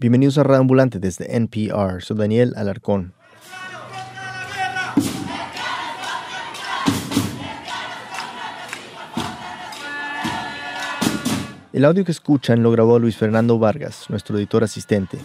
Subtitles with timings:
[0.00, 2.00] Bienvenidos a Radio Ambulante desde NPR.
[2.00, 3.12] Soy Daniel Alarcón.
[11.74, 15.18] El audio que escuchan lo grabó Luis Fernando Vargas, nuestro editor asistente.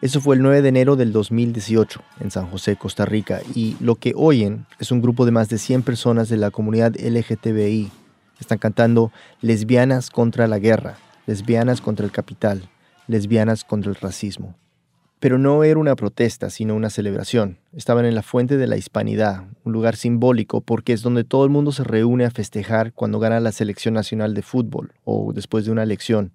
[0.00, 3.96] Eso fue el 9 de enero del 2018 en San José, Costa Rica, y lo
[3.96, 7.90] que oyen es un grupo de más de 100 personas de la comunidad LGTBI.
[8.38, 9.10] Están cantando
[9.40, 12.68] Lesbianas contra la guerra, lesbianas contra el capital,
[13.06, 14.56] lesbianas contra el racismo.
[15.20, 17.58] Pero no era una protesta, sino una celebración.
[17.72, 21.50] Estaban en la Fuente de la Hispanidad, un lugar simbólico porque es donde todo el
[21.50, 25.72] mundo se reúne a festejar cuando gana la selección nacional de fútbol o después de
[25.72, 26.32] una elección.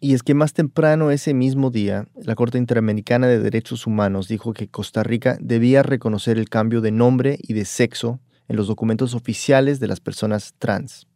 [0.00, 4.52] Y es que más temprano ese mismo día, la Corte Interamericana de Derechos Humanos dijo
[4.52, 9.14] que Costa Rica debía reconocer el cambio de nombre y de sexo en los documentos
[9.14, 11.06] oficiales de las personas trans.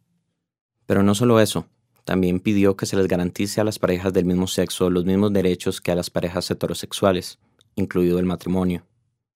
[0.85, 1.67] Pero no solo eso,
[2.07, 5.81] también pidió que se les garantice a las parejas del mismo sexo los mismos derechos
[5.81, 7.37] que a las parejas heterosexuales,
[7.75, 8.85] incluido el matrimonio.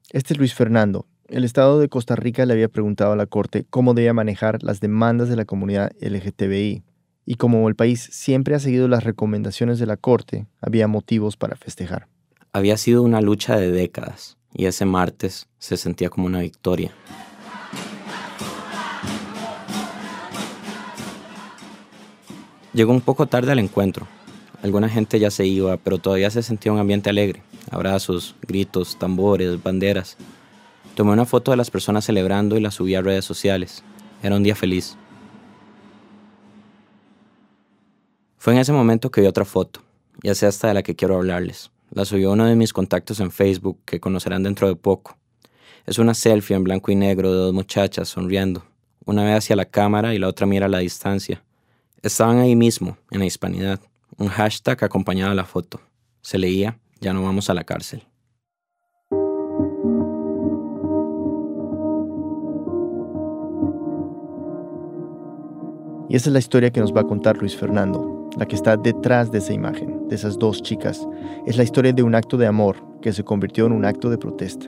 [0.10, 1.06] Este es Luis Fernando.
[1.28, 4.80] El Estado de Costa Rica le había preguntado a la Corte cómo debía manejar las
[4.80, 6.84] demandas de la comunidad LGTBI.
[7.26, 11.58] Y como el país siempre ha seguido las recomendaciones de la Corte, había motivos para
[11.58, 12.08] festejar.
[12.54, 16.92] Había sido una lucha de décadas y ese martes se sentía como una victoria.
[22.74, 24.08] Llegó un poco tarde al encuentro.
[24.64, 27.42] Alguna gente ya se iba, pero todavía se sentía un ambiente alegre.
[27.70, 30.16] Abrazos, gritos, tambores, banderas.
[30.96, 33.84] Tomé una foto de las personas celebrando y la subí a redes sociales.
[34.24, 34.96] Era un día feliz.
[38.38, 39.82] Fue en ese momento que vi otra foto,
[40.24, 41.72] ya sea esta de la que quiero hablarles.
[41.92, 45.18] La subió uno de mis contactos en Facebook, que conocerán dentro de poco.
[45.86, 48.64] Es una selfie en blanco y negro de dos muchachas sonriendo.
[49.06, 51.44] Una ve hacia la cámara y la otra mira a la distancia.
[52.04, 53.80] Estaban ahí mismo, en la hispanidad.
[54.18, 55.80] Un hashtag acompañaba la foto.
[56.22, 58.04] Se leía, ya no vamos a la cárcel.
[66.10, 68.76] Y esa es la historia que nos va a contar Luis Fernando, la que está
[68.78, 71.08] detrás de esa imagen, de esas dos chicas.
[71.46, 74.18] Es la historia de un acto de amor que se convirtió en un acto de
[74.18, 74.66] protesta.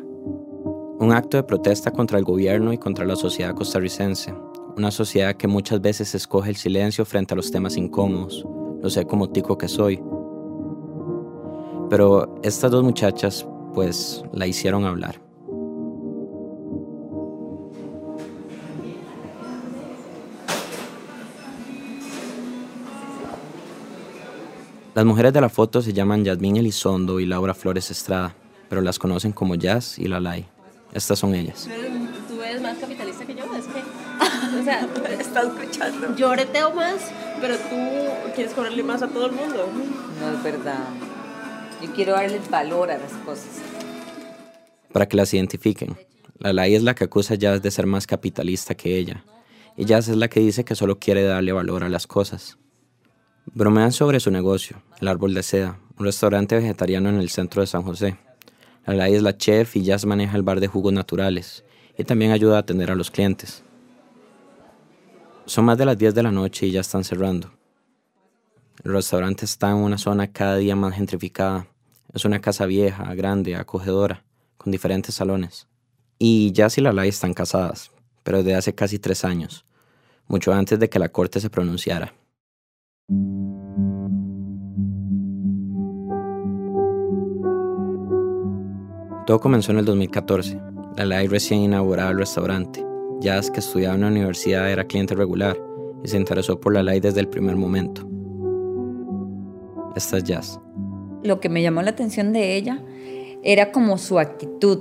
[1.00, 4.34] Un acto de protesta contra el gobierno y contra la sociedad costarricense,
[4.76, 8.46] una sociedad que muchas veces escoge el silencio frente a los temas incómodos.
[8.82, 10.02] Lo sé como tico que soy.
[11.90, 15.22] Pero estas dos muchachas, pues, la hicieron hablar.
[24.96, 28.36] Las mujeres de la foto se llaman Yasmín Elizondo y Laura Flores Estrada,
[28.70, 30.46] pero las conocen como Jazz y Lalai.
[30.94, 31.68] Estas son ellas.
[32.28, 33.03] ¿Tú eres más capitalista
[34.64, 34.88] o sea,
[35.20, 36.16] está escuchando.
[36.16, 37.76] Yo reteo más, pero tú
[38.34, 39.70] quieres cobrarle más a todo el mundo.
[40.20, 40.88] No es verdad.
[41.82, 43.62] Yo quiero darle valor a las cosas.
[44.94, 45.98] Para que las identifiquen.
[46.40, 49.26] La ley es la que acusa a Jazz de ser más capitalista que ella.
[49.76, 52.58] Y Jazz es la que dice que solo quiere darle valor a las cosas.
[53.54, 57.68] Bromean sobre su negocio, el árbol de seda, un restaurante vegetariano en el centro de
[57.68, 58.18] San José.
[58.86, 61.66] La ley es la chef y Jazz maneja el bar de jugos naturales
[61.98, 63.64] y también ayuda a atender a los clientes.
[65.46, 67.52] Son más de las 10 de la noche y ya están cerrando.
[68.84, 71.68] El restaurante está en una zona cada día más gentrificada.
[72.14, 74.24] Es una casa vieja, grande, acogedora,
[74.58, 75.68] con diferentes salones.
[76.18, 77.92] Y Jazz y Lalai están casadas,
[78.24, 79.66] pero desde hace casi tres años,
[80.28, 82.14] mucho antes de que la corte se pronunciara.
[89.28, 90.62] Todo comenzó en el 2014.
[90.96, 92.93] Lalai recién inauguraba el restaurante
[93.24, 95.58] Jazz, que estudiaba en la universidad, era cliente regular
[96.04, 98.06] y se interesó por la ley desde el primer momento.
[99.96, 100.60] Esta es Jazz.
[101.24, 102.84] Lo que me llamó la atención de ella
[103.42, 104.80] era como su actitud,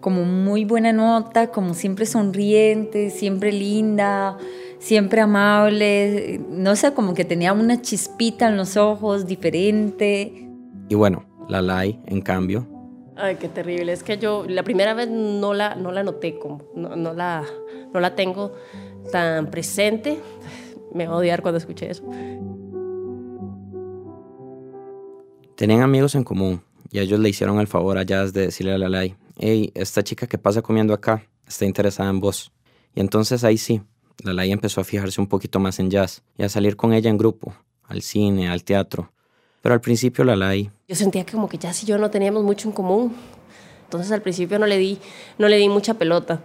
[0.00, 4.36] como muy buena nota, como siempre sonriente, siempre linda,
[4.80, 10.50] siempre amable, no sé, como que tenía una chispita en los ojos diferente.
[10.88, 12.66] Y bueno, la Lai, en cambio,
[13.16, 13.92] Ay, qué terrible.
[13.92, 17.44] Es que yo la primera vez no la, no la noté, como, no, la,
[17.92, 18.52] no la tengo
[19.10, 20.20] tan presente.
[20.92, 22.04] Me voy a odiar cuando escuché eso.
[25.56, 28.78] Tenían amigos en común y ellos le hicieron el favor a Jazz de decirle a
[28.78, 32.52] Lalai, hey, esta chica que pasa comiendo acá está interesada en vos.
[32.94, 33.80] Y entonces ahí sí,
[34.22, 37.16] Lalai empezó a fijarse un poquito más en Jazz y a salir con ella en
[37.16, 37.54] grupo,
[37.84, 39.10] al cine, al teatro.
[39.66, 40.70] Pero al principio la Lai...
[40.86, 43.16] Yo sentía que como que ya y yo no teníamos mucho en común.
[43.82, 44.96] Entonces al principio no le di,
[45.38, 46.40] no le di mucha pelota.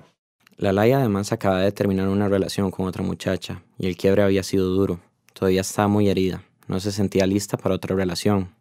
[0.58, 4.42] La Lai además acaba de terminar una relación con otra muchacha y el quiebre había
[4.42, 5.02] sido duro.
[5.34, 6.42] Todavía estaba muy herida.
[6.66, 8.56] No se sentía lista para otra relación.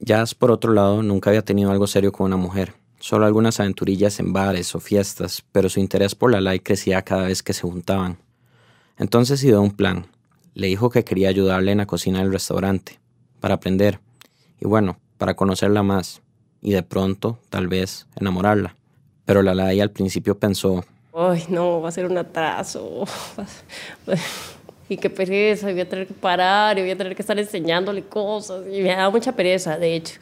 [0.00, 4.18] Jazz, por otro lado, nunca había tenido algo serio con una mujer, solo algunas aventurillas
[4.18, 7.62] en bares o fiestas, pero su interés por la Lai crecía cada vez que se
[7.62, 8.18] juntaban.
[8.98, 10.08] Entonces ideó un plan.
[10.54, 12.98] Le dijo que quería ayudarle en la cocina del restaurante,
[13.44, 14.00] para aprender,
[14.58, 16.22] y bueno, para conocerla más,
[16.62, 18.74] y de pronto, tal vez, enamorarla.
[19.26, 20.82] Pero la Lai al principio pensó,
[21.12, 23.04] Ay, no, va a ser un atraso.
[24.88, 28.04] y qué pereza, voy a tener que parar, y voy a tener que estar enseñándole
[28.04, 28.64] cosas.
[28.66, 30.18] Y me da mucha pereza, de hecho.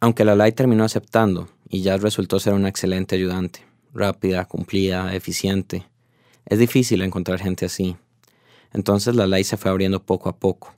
[0.00, 3.60] Aunque la Lai terminó aceptando, y ya resultó ser una excelente ayudante,
[3.94, 5.86] rápida, cumplida, eficiente.
[6.44, 7.96] Es difícil encontrar gente así.
[8.74, 10.74] Entonces la Lai se fue abriendo poco a poco.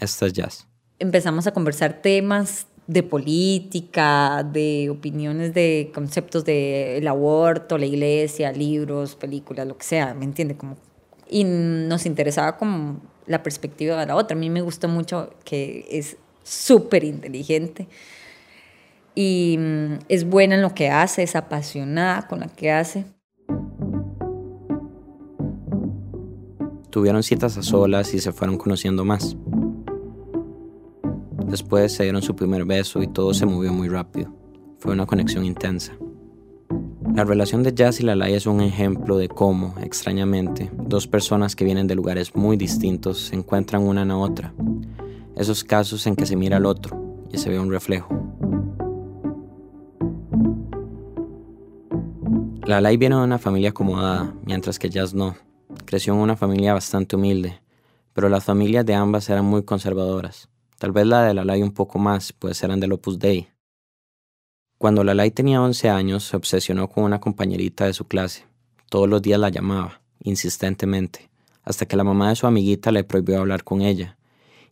[0.00, 0.69] Esta es Jazz.
[1.00, 9.16] Empezamos a conversar temas de política, de opiniones de conceptos del aborto, la iglesia, libros,
[9.16, 10.56] películas, lo que sea, ¿me entiende?
[10.56, 10.76] Como,
[11.28, 14.36] y nos interesaba como la perspectiva de la otra.
[14.36, 17.88] A mí me gustó mucho que es súper inteligente
[19.14, 23.04] y mm, es buena en lo que hace, es apasionada con lo que hace.
[26.90, 29.36] Tuvieron citas a solas y se fueron conociendo más.
[31.50, 34.32] Después se dieron su primer beso y todo se movió muy rápido.
[34.78, 35.92] Fue una conexión intensa.
[37.12, 41.64] La relación de Jazz y Lalai es un ejemplo de cómo, extrañamente, dos personas que
[41.64, 44.54] vienen de lugares muy distintos se encuentran una en la otra.
[45.34, 48.14] Esos casos en que se mira al otro y se ve un reflejo.
[52.64, 55.34] Lalai viene de una familia acomodada, mientras que Jazz no.
[55.84, 57.60] Creció en una familia bastante humilde,
[58.12, 60.48] pero las familias de ambas eran muy conservadoras.
[60.80, 63.50] Tal vez la de Lalai un poco más, pues eran del Opus Dei.
[64.78, 68.46] Cuando Lalai tenía 11 años, se obsesionó con una compañerita de su clase.
[68.88, 71.28] Todos los días la llamaba, insistentemente,
[71.64, 74.16] hasta que la mamá de su amiguita le prohibió hablar con ella.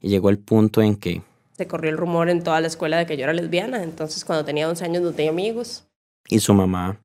[0.01, 1.21] Y llegó el punto en que...
[1.59, 4.47] Se corrió el rumor en toda la escuela de que yo era lesbiana, entonces cuando
[4.47, 5.85] tenía 11 años no tenía amigos.
[6.27, 7.03] Y su mamá,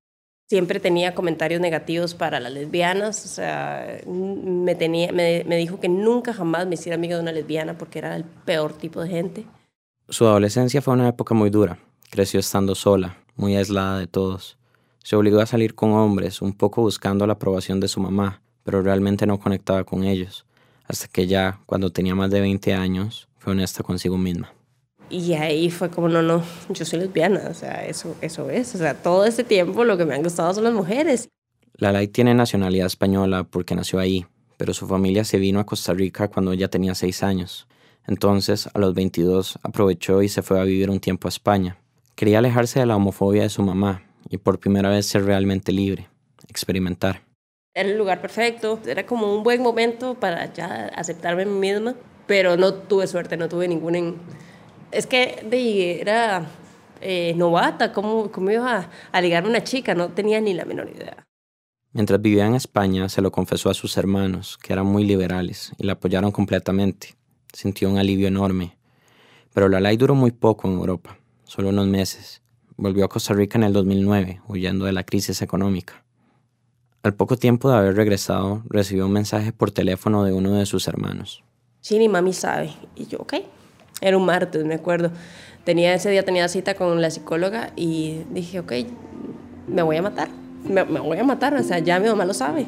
[0.54, 6.32] siempre tenía comentarios negativos para las lesbianas, o sea, me, tenía, me, dijo que nunca
[6.32, 9.46] jamás me hiciera amiga de una lesbiana porque era el peor tipo de gente.
[10.10, 11.80] Su adolescencia fue una época muy dura,
[12.12, 14.60] creció estando sola, muy aislada de todos.
[15.00, 18.84] Se obligó a salir con hombres, un poco buscando la aprobación de su mamá, pero
[18.84, 20.46] realmente no conectaba con ellos,
[20.86, 24.54] hasta que ya, cuando tenía más de 20 años, fue honesta consigo misma.
[25.14, 28.74] Y ahí fue como, no, no, yo soy lesbiana, o sea, eso, eso es.
[28.74, 31.30] O sea, todo este tiempo lo que me han gustado son las mujeres.
[31.78, 34.26] Lalai tiene nacionalidad española porque nació ahí,
[34.58, 37.68] pero su familia se vino a Costa Rica cuando ella tenía seis años.
[38.08, 41.78] Entonces, a los 22, aprovechó y se fue a vivir un tiempo a España.
[42.16, 44.02] Quería alejarse de la homofobia de su mamá
[44.32, 46.10] y por primera vez ser realmente libre,
[46.48, 47.22] experimentar.
[47.76, 51.94] Era el lugar perfecto, era como un buen momento para ya aceptarme a mí misma,
[52.26, 54.18] pero no tuve suerte, no tuve ningún
[54.94, 56.46] es que de, era
[57.02, 59.96] eh, novata, ¿cómo, cómo iba a, ligarme a una chica?
[59.96, 61.26] No tenía ni la menor idea.
[61.92, 65.84] Mientras vivía en España, se lo confesó a sus hermanos, que eran muy liberales, y
[65.86, 67.16] la apoyaron completamente.
[67.52, 68.78] Sintió un alivio enorme.
[69.54, 72.42] Pero la ley duró muy poco en Europa, solo unos meses.
[72.78, 76.04] Volvió a Costa Rica en el 2009, huyendo de la crisis económica.
[77.04, 80.88] Al poco tiempo de haber regresado, recibió un mensaje por teléfono de uno de sus
[80.88, 81.44] hermanos.
[81.82, 82.74] Sí, ni mami sabe.
[82.96, 83.34] Y yo, ok,
[84.04, 85.12] era un martes, me acuerdo.
[85.64, 88.74] Tenía, ese día tenía cita con la psicóloga y dije, ok,
[89.68, 90.28] me voy a matar.
[90.70, 92.66] Me, me voy a matar, o sea, ya mi mamá lo sabe.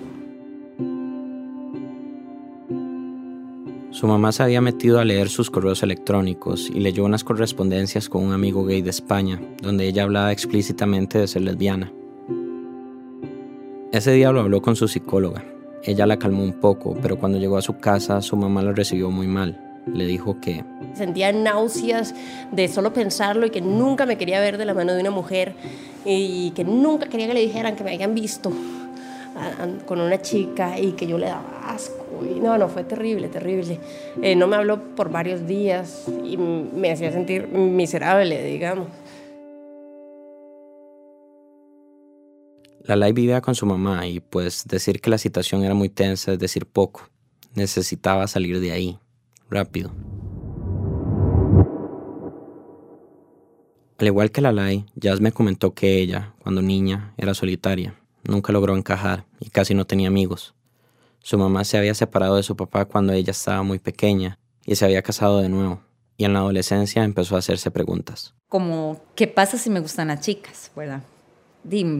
[3.92, 8.24] Su mamá se había metido a leer sus correos electrónicos y leyó unas correspondencias con
[8.24, 11.92] un amigo gay de España, donde ella hablaba explícitamente de ser lesbiana.
[13.92, 15.44] Ese día lo habló con su psicóloga.
[15.84, 19.12] Ella la calmó un poco, pero cuando llegó a su casa su mamá la recibió
[19.12, 19.62] muy mal
[19.94, 20.63] le dijo que...
[20.96, 22.16] Sentía náuseas
[22.52, 25.54] de solo pensarlo y que nunca me quería ver de la mano de una mujer
[26.06, 28.52] y que nunca quería que le dijeran que me habían visto
[29.86, 32.06] con una chica y que yo le daba asco.
[32.24, 33.80] Y no, no, fue terrible, terrible.
[34.22, 38.88] Eh, no me habló por varios días y me hacía sentir miserable, digamos.
[42.84, 46.34] La Lai vivía con su mamá y pues decir que la situación era muy tensa
[46.34, 47.10] es decir poco.
[47.56, 49.00] Necesitaba salir de ahí
[49.50, 49.92] rápido.
[53.98, 58.75] Al igual que Lalai, Jazz me comentó que ella, cuando niña, era solitaria, nunca logró
[58.75, 60.54] encajar y casi no tenía amigos.
[61.20, 64.86] Su mamá se había separado de su papá cuando ella estaba muy pequeña y se
[64.86, 65.82] había casado de nuevo.
[66.18, 68.34] Y en la adolescencia empezó a hacerse preguntas.
[68.50, 70.72] Como, ¿qué pasa si me gustan las chicas?
[70.75, 71.02] ¿Verdad?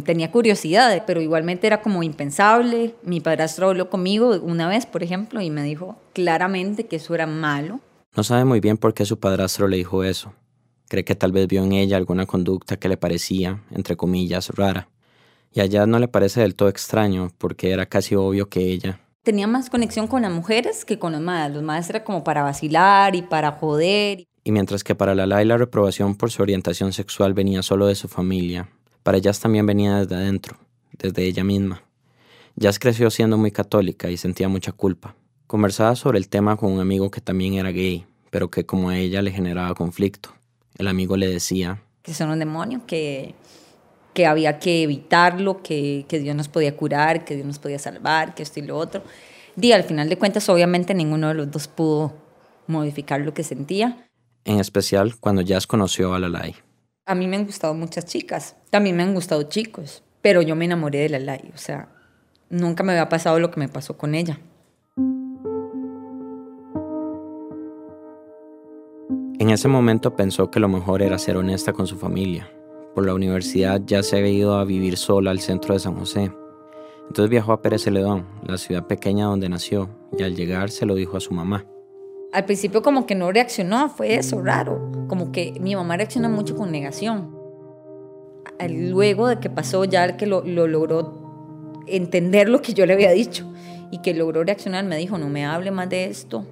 [0.04, 2.94] tenía curiosidad, pero igualmente era como impensable.
[3.04, 7.26] Mi padrastro habló conmigo una vez, por ejemplo, y me dijo claramente que eso era
[7.26, 7.80] malo.
[8.16, 10.34] No sabe muy bien por qué su padrastro le dijo eso,
[10.88, 14.90] Cree que tal vez vio en ella alguna conducta que le parecía, entre comillas, rara.
[15.52, 19.00] Y a Jazz no le parece del todo extraño, porque era casi obvio que ella...
[19.24, 21.56] Tenía más conexión con las mujeres que con los madres.
[21.56, 24.28] Los madres era como para vacilar y para joder.
[24.44, 28.08] Y mientras que para Lala la reprobación por su orientación sexual venía solo de su
[28.08, 28.70] familia,
[29.02, 30.58] para Jazz también venía desde adentro,
[30.92, 31.82] desde ella misma.
[32.56, 35.16] Jazz creció siendo muy católica y sentía mucha culpa.
[35.48, 38.98] Conversaba sobre el tema con un amigo que también era gay, pero que como a
[38.98, 40.30] ella le generaba conflicto.
[40.78, 41.82] El amigo le decía...
[42.02, 43.34] Que son un demonio, que,
[44.14, 48.36] que había que evitarlo, que, que Dios nos podía curar, que Dios nos podía salvar,
[48.36, 49.04] que esto y lo otro.
[49.60, 52.14] Y al final de cuentas, obviamente ninguno de los dos pudo
[52.68, 54.08] modificar lo que sentía.
[54.44, 56.56] En especial cuando Jazz conoció a Lalai.
[57.06, 60.66] A mí me han gustado muchas chicas, también me han gustado chicos, pero yo me
[60.66, 61.90] enamoré de Lalai, o sea,
[62.50, 64.40] nunca me había pasado lo que me pasó con ella.
[69.56, 72.52] Ese momento pensó que lo mejor era ser honesta con su familia.
[72.94, 76.32] Por la universidad ya se había ido a vivir sola al centro de San José.
[77.08, 80.96] Entonces viajó a Pérez Celedón, la ciudad pequeña donde nació, y al llegar se lo
[80.96, 81.66] dijo a su mamá.
[82.34, 86.56] Al principio como que no reaccionó, fue eso raro, como que mi mamá reacciona mucho
[86.56, 87.34] con negación.
[88.70, 93.12] Luego de que pasó ya que lo, lo logró entender lo que yo le había
[93.12, 93.50] dicho
[93.92, 96.46] y que logró reaccionar, me dijo, no me hable más de esto,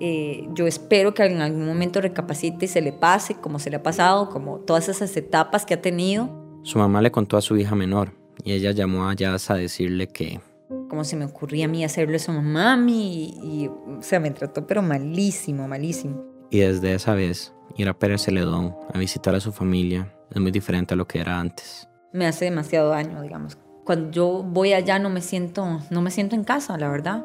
[0.00, 3.76] eh, yo espero que en algún momento recapacite y se le pase, como se le
[3.76, 6.28] ha pasado, como todas esas etapas que ha tenido.
[6.62, 10.08] Su mamá le contó a su hija menor y ella llamó a Jazz a decirle
[10.08, 10.40] que...
[10.88, 14.66] Como se me ocurría a mí hacerle eso a mami y, o sea, me trató
[14.66, 16.24] pero malísimo, malísimo.
[16.50, 20.50] Y desde esa vez, ir a Pérez Celedón a visitar a su familia es muy
[20.50, 21.88] diferente a lo que era antes.
[22.12, 23.58] Me hace demasiado daño, digamos.
[23.84, 27.24] Cuando yo voy allá no me siento, no me siento en casa, la verdad.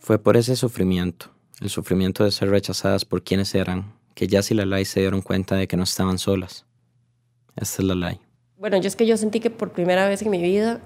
[0.00, 1.26] Fue por ese sufrimiento,
[1.60, 5.56] el sufrimiento de ser rechazadas por quienes eran, que Jazz y Lalai se dieron cuenta
[5.56, 6.64] de que no estaban solas.
[7.54, 8.18] Esta es Lalai.
[8.56, 10.80] Bueno, yo es que yo sentí que por primera vez en mi vida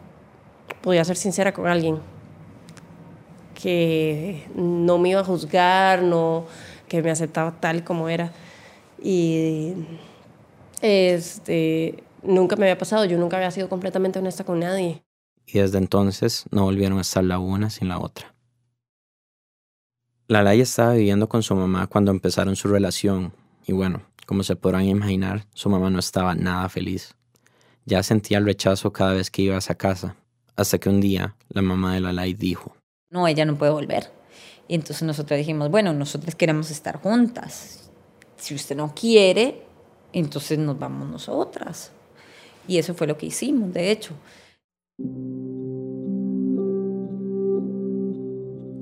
[0.83, 1.99] podía ser sincera con alguien.
[3.55, 6.47] Que no me iba a juzgar, no,
[6.89, 8.33] que me aceptaba tal como era.
[9.01, 9.75] Y
[10.83, 15.05] este, nunca me había pasado, yo nunca había sido completamente honesta con nadie.
[15.47, 18.34] Y desde entonces no volvieron a estar la una sin la otra.
[20.27, 23.33] Lalai estaba viviendo con su mamá cuando empezaron su relación
[23.67, 27.15] y bueno, como se podrán imaginar, su mamá no estaba nada feliz.
[27.85, 30.17] Ya sentía el rechazo cada vez que iba a casa,
[30.57, 32.75] hasta que un día la mamá de Lalai dijo,
[33.11, 34.11] no, ella no puede volver.
[34.67, 37.91] Y entonces nosotros dijimos, bueno, nosotros queremos estar juntas.
[38.37, 39.63] Si usted no quiere,
[40.13, 41.93] entonces nos vamos nosotras.
[42.67, 44.15] Y eso fue lo que hicimos, de hecho.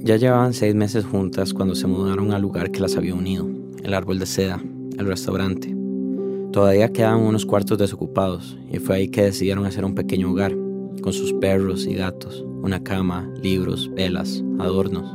[0.05, 3.49] Ya llevaban seis meses juntas cuando se mudaron al lugar que las había unido,
[3.85, 4.61] el árbol de seda,
[4.99, 5.77] el restaurante.
[6.51, 10.57] Todavía quedaban unos cuartos desocupados y fue ahí que decidieron hacer un pequeño hogar,
[11.03, 15.09] con sus perros y gatos, una cama, libros, velas, adornos.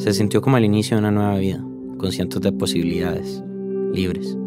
[0.00, 1.64] Se sintió como el inicio de una nueva vida,
[1.98, 3.42] con cientos de posibilidades,
[3.92, 4.38] libres.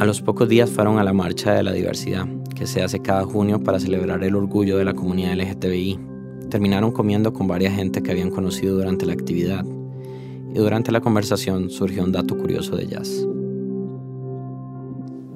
[0.00, 3.24] A los pocos días fueron a la Marcha de la Diversidad, que se hace cada
[3.24, 6.07] junio para celebrar el orgullo de la comunidad LGTBI
[6.48, 11.70] terminaron comiendo con varias gente que habían conocido durante la actividad, y durante la conversación
[11.70, 13.26] surgió un dato curioso de Jazz.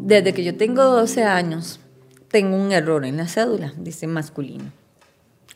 [0.01, 1.81] Desde que yo tengo 12 años,
[2.29, 4.65] tengo un error en la cédula, dice masculino.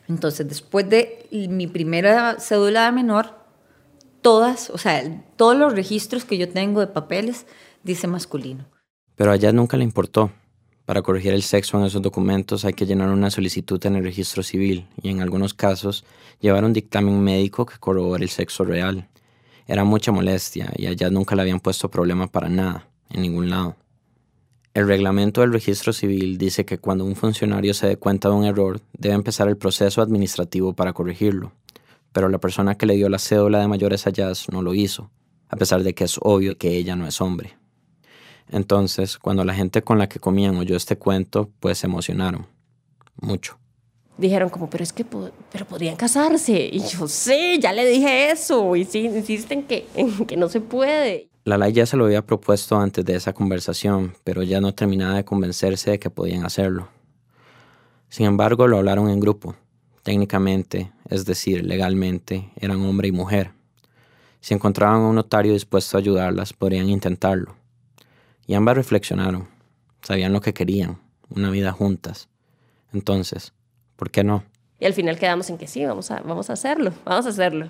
[0.07, 3.35] Entonces, después de mi primera cédula de menor,
[4.21, 7.45] todas, o sea, todos los registros que yo tengo de papeles
[7.83, 8.65] dice masculino.
[9.15, 10.31] Pero a Jazz nunca le importó.
[10.87, 14.41] Para corregir el sexo en esos documentos hay que llenar una solicitud en el registro
[14.41, 16.05] civil y en algunos casos
[16.39, 19.05] llevar un dictamen médico que corrobore el sexo real.
[19.67, 23.75] Era mucha molestia y allá nunca le habían puesto problema para nada, en ningún lado.
[24.73, 28.45] El reglamento del registro civil dice que cuando un funcionario se dé cuenta de un
[28.45, 31.51] error, debe empezar el proceso administrativo para corregirlo,
[32.13, 35.11] pero la persona que le dio la cédula de mayores a Jazz no lo hizo,
[35.49, 37.57] a pesar de que es obvio que ella no es hombre.
[38.49, 42.47] Entonces, cuando la gente con la que comían oyó este cuento, pues se emocionaron.
[43.19, 43.57] Mucho.
[44.17, 46.69] Dijeron como, pero es que pero podrían casarse.
[46.71, 48.75] Y yo, sí, ya le dije eso.
[48.75, 51.29] Y sí, insisten que, en que no se puede.
[51.43, 55.15] La ley ya se lo había propuesto antes de esa conversación, pero ya no terminaba
[55.15, 56.89] de convencerse de que podían hacerlo.
[58.09, 59.55] Sin embargo, lo hablaron en grupo.
[60.03, 63.51] Técnicamente, es decir, legalmente, eran hombre y mujer.
[64.39, 67.55] Si encontraban a un notario dispuesto a ayudarlas, podrían intentarlo.
[68.47, 69.49] Y ambas reflexionaron.
[70.01, 70.99] Sabían lo que querían,
[71.29, 72.29] una vida juntas.
[72.93, 73.53] Entonces,
[73.97, 74.45] ¿por qué no?
[74.79, 77.67] Y al final quedamos en que sí, vamos a, vamos a hacerlo, vamos a hacerlo.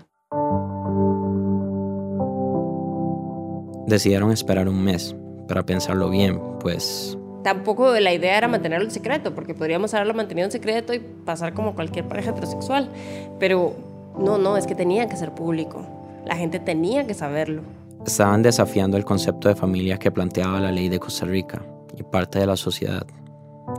[3.87, 5.15] Decidieron esperar un mes
[5.47, 7.17] para pensarlo bien, pues...
[7.43, 11.53] Tampoco la idea era mantenerlo en secreto, porque podríamos haberlo mantenido en secreto y pasar
[11.53, 12.91] como cualquier pareja heterosexual.
[13.39, 13.73] Pero
[14.19, 15.85] no, no, es que tenía que ser público.
[16.25, 17.63] La gente tenía que saberlo.
[18.05, 21.65] Estaban desafiando el concepto de familia que planteaba la ley de Costa Rica
[21.97, 23.05] y parte de la sociedad.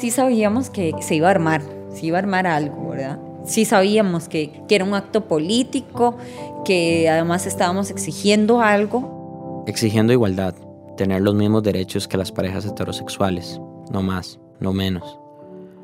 [0.01, 3.19] Sí sabíamos que se iba a armar, se iba a armar algo, ¿verdad?
[3.45, 6.17] Sí sabíamos que, que era un acto político,
[6.65, 9.65] que además estábamos exigiendo algo.
[9.67, 10.55] Exigiendo igualdad,
[10.97, 13.61] tener los mismos derechos que las parejas heterosexuales,
[13.91, 15.19] no más, no menos.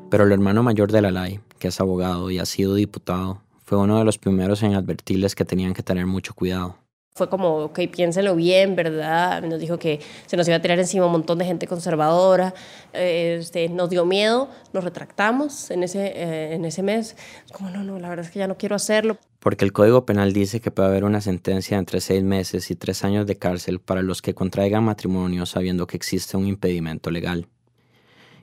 [0.09, 3.79] Pero el hermano mayor de la ley, que es abogado y ha sido diputado, fue
[3.79, 6.77] uno de los primeros en advertirles que tenían que tener mucho cuidado.
[7.17, 9.41] Fue como, ok, piénsenlo bien, ¿verdad?
[9.41, 12.53] Nos dijo que se nos iba a tirar encima un montón de gente conservadora.
[12.91, 17.15] Este, nos dio miedo, nos retractamos en ese, eh, en ese mes.
[17.53, 19.17] Como, no, no, la verdad es que ya no quiero hacerlo.
[19.39, 23.05] Porque el Código Penal dice que puede haber una sentencia entre seis meses y tres
[23.05, 27.47] años de cárcel para los que contraigan matrimonio sabiendo que existe un impedimento legal.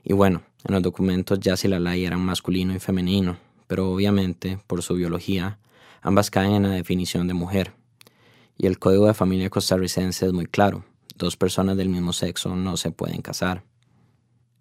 [0.03, 3.37] Y bueno, en los documentos ya si la ley eran masculino y femenino,
[3.67, 5.59] pero obviamente, por su biología,
[6.01, 7.82] ambas caen en la definición de mujer
[8.57, 10.83] y el Código de Familia costarricense es muy claro.
[11.15, 13.63] Dos personas del mismo sexo no se pueden casar.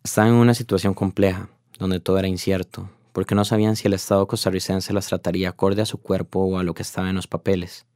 [0.05, 4.27] Estaban en una situación compleja, donde todo era incierto, porque no sabían si el Estado
[4.27, 7.87] costarricense las trataría acorde a su cuerpo o a lo que estaba en los papeles.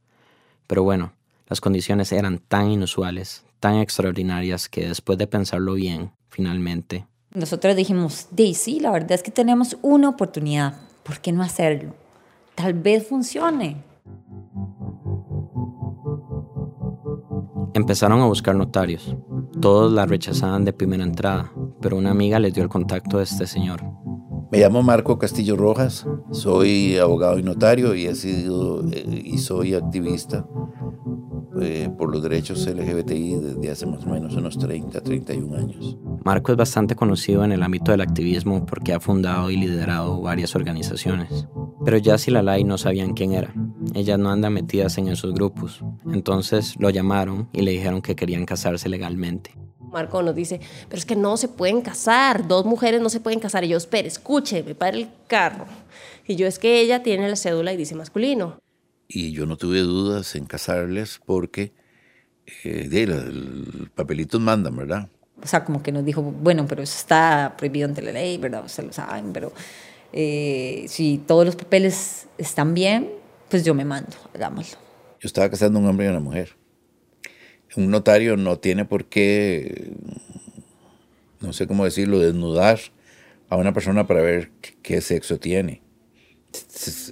[0.67, 1.13] Pero bueno,
[1.47, 7.05] las condiciones eran tan inusuales, tan extraordinarias, que después de pensarlo bien, finalmente...
[7.33, 11.93] Nosotros dijimos, Daisy, la verdad es que tenemos una oportunidad, ¿por qué no hacerlo?
[12.55, 13.83] Tal vez funcione.
[17.77, 19.15] Empezaron a buscar notarios.
[19.61, 23.45] Todos la rechazaban de primera entrada, pero una amiga les dio el contacto de este
[23.45, 23.83] señor.
[24.51, 29.75] Me llamo Marco Castillo Rojas, soy abogado y notario y he sido eh, y soy
[29.75, 30.47] activista
[31.61, 35.99] eh, por los derechos LGBTI desde hace más o menos unos 30, 31 años.
[36.25, 40.55] Marco es bastante conocido en el ámbito del activismo porque ha fundado y liderado varias
[40.55, 41.47] organizaciones.
[41.85, 43.53] Pero Jazz y Lalai no sabían quién era.
[43.93, 45.81] Ellas no andan metidas en esos grupos.
[46.05, 49.51] Entonces lo llamaron y le dijeron que querían casarse legalmente.
[49.79, 53.39] Marco nos dice, pero es que no se pueden casar, dos mujeres no se pueden
[53.39, 53.63] casar.
[53.63, 55.65] Y yo, espere, escuche, me para el carro.
[56.27, 58.59] Y yo, es que ella tiene la cédula y dice masculino.
[59.07, 61.73] Y yo no tuve dudas en casarles porque
[62.63, 65.09] eh, de, el papelitos mandan, ¿verdad?
[65.41, 68.67] O sea, como que nos dijo, bueno, pero eso está prohibido ante la ley, ¿verdad?
[68.67, 69.53] Se lo saben, pero
[70.11, 73.09] eh, si todos los papeles están bien,
[73.49, 74.77] pues yo me mando, hagámoslo.
[75.19, 76.55] Yo estaba casando a un hombre y una mujer.
[77.75, 79.93] Un notario no tiene por qué,
[81.41, 82.79] no sé cómo decirlo, desnudar
[83.49, 85.81] a una persona para ver qué sexo tiene.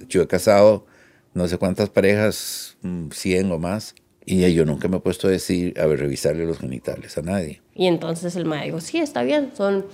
[0.08, 0.86] Yo he casado
[1.34, 2.78] no sé cuántas parejas,
[3.10, 3.94] 100 o más,
[4.24, 7.60] y yo nunca me he puesto a decir, a ver, revisarle los genitales a nadie.
[7.74, 9.84] Y entonces el médico, sí, está bien, son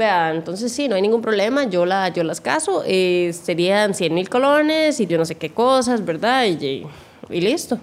[0.00, 4.14] Vea, entonces sí, no hay ningún problema, yo, la, yo las caso, eh, serían 100
[4.14, 6.46] mil colones y yo no sé qué cosas, ¿verdad?
[6.46, 6.86] Y,
[7.28, 7.78] y listo.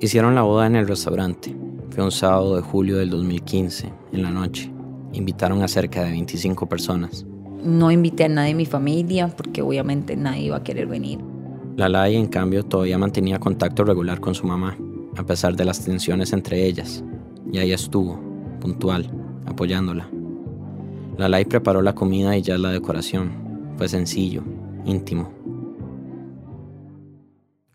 [0.00, 1.52] Hicieron la boda en el restaurante.
[1.90, 4.70] Fue un sábado de julio del 2015, en la noche.
[5.14, 7.26] Invitaron a cerca de 25 personas.
[7.64, 11.18] No invité a nadie de mi familia porque obviamente nadie iba a querer venir.
[11.76, 14.78] La Lai, en cambio, todavía mantenía contacto regular con su mamá,
[15.16, 17.02] a pesar de las tensiones entre ellas.
[17.50, 18.20] Y ahí estuvo,
[18.60, 20.08] puntual, apoyándola.
[21.16, 23.74] Lalai preparó la comida y ya la decoración.
[23.76, 24.42] Fue sencillo,
[24.84, 25.32] íntimo.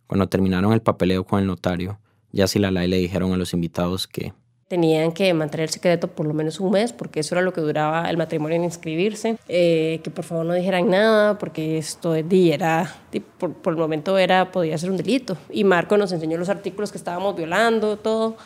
[0.07, 1.99] Cuando terminaron el papeleo con el notario,
[2.31, 4.33] Jazz y Lalai le dijeron a los invitados que
[4.71, 7.59] tenían que mantener el secreto por lo menos un mes, porque eso era lo que
[7.59, 12.95] duraba el matrimonio en inscribirse, eh, que por favor no dijeran nada, porque esto era,
[13.37, 15.35] por, por, el momento era, podía ser un delito.
[15.49, 18.37] Y Marco nos enseñó los artículos que estábamos violando, todo.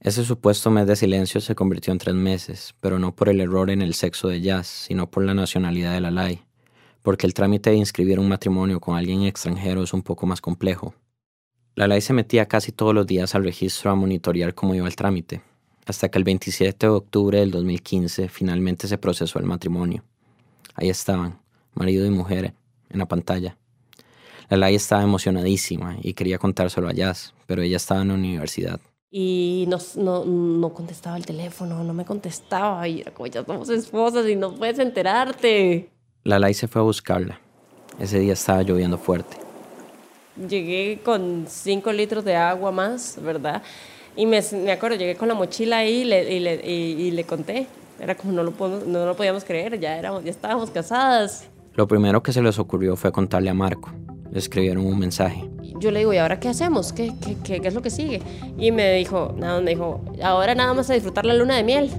[0.00, 3.68] Ese supuesto mes de silencio se convirtió en tres meses, pero no por el error
[3.68, 6.40] en el sexo de Jazz, sino por la nacionalidad de la ley,
[7.02, 10.94] porque el trámite de inscribir un matrimonio con alguien extranjero es un poco más complejo.
[11.74, 14.94] La ley se metía casi todos los días al registro a monitorear cómo iba el
[14.94, 15.42] trámite,
[15.84, 20.04] hasta que el 27 de octubre del 2015 finalmente se procesó el matrimonio.
[20.74, 21.40] Ahí estaban,
[21.74, 22.54] marido y mujer,
[22.88, 23.56] en la pantalla.
[24.48, 28.80] La ley estaba emocionadísima y quería contárselo a Jazz, pero ella estaba en la universidad
[29.10, 33.68] y no, no, no, contestaba el teléfono, no me contestaba y era como ya somos
[33.70, 35.88] esposas y no puedes enterarte.
[36.24, 37.40] La Lai se fue a buscarla.
[37.98, 39.36] Ese día estaba lloviendo fuerte.
[40.48, 43.62] Llegué con cinco litros de agua más, ¿verdad?
[44.14, 47.24] Y me, me acuerdo, llegué con la mochila ahí y le, y le, y, le
[47.24, 47.66] conté.
[47.98, 51.48] Era como no lo, podemos, no lo podíamos creer, ya, éramos, ya estábamos casadas.
[51.74, 53.90] Lo primero que se les ocurrió fue contarle a Marco,
[54.30, 55.48] Le escribieron un mensaje.
[55.80, 56.92] Yo le digo, ¿y ahora qué hacemos?
[56.92, 58.20] ¿Qué, qué, qué, qué es lo que sigue?
[58.58, 61.90] Y me dijo, nada, me dijo, ahora nada más a disfrutar la luna de miel.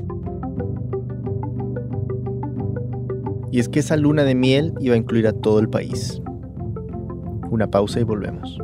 [3.51, 6.21] Y es que esa luna de miel iba a incluir a todo el país.
[7.49, 8.57] Una pausa y volvemos.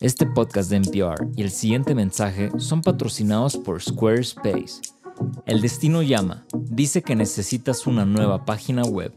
[0.00, 4.80] Este podcast de NPR y el siguiente mensaje son patrocinados por Squarespace.
[5.46, 6.44] El destino llama.
[6.54, 9.12] Dice que necesitas una nueva página web.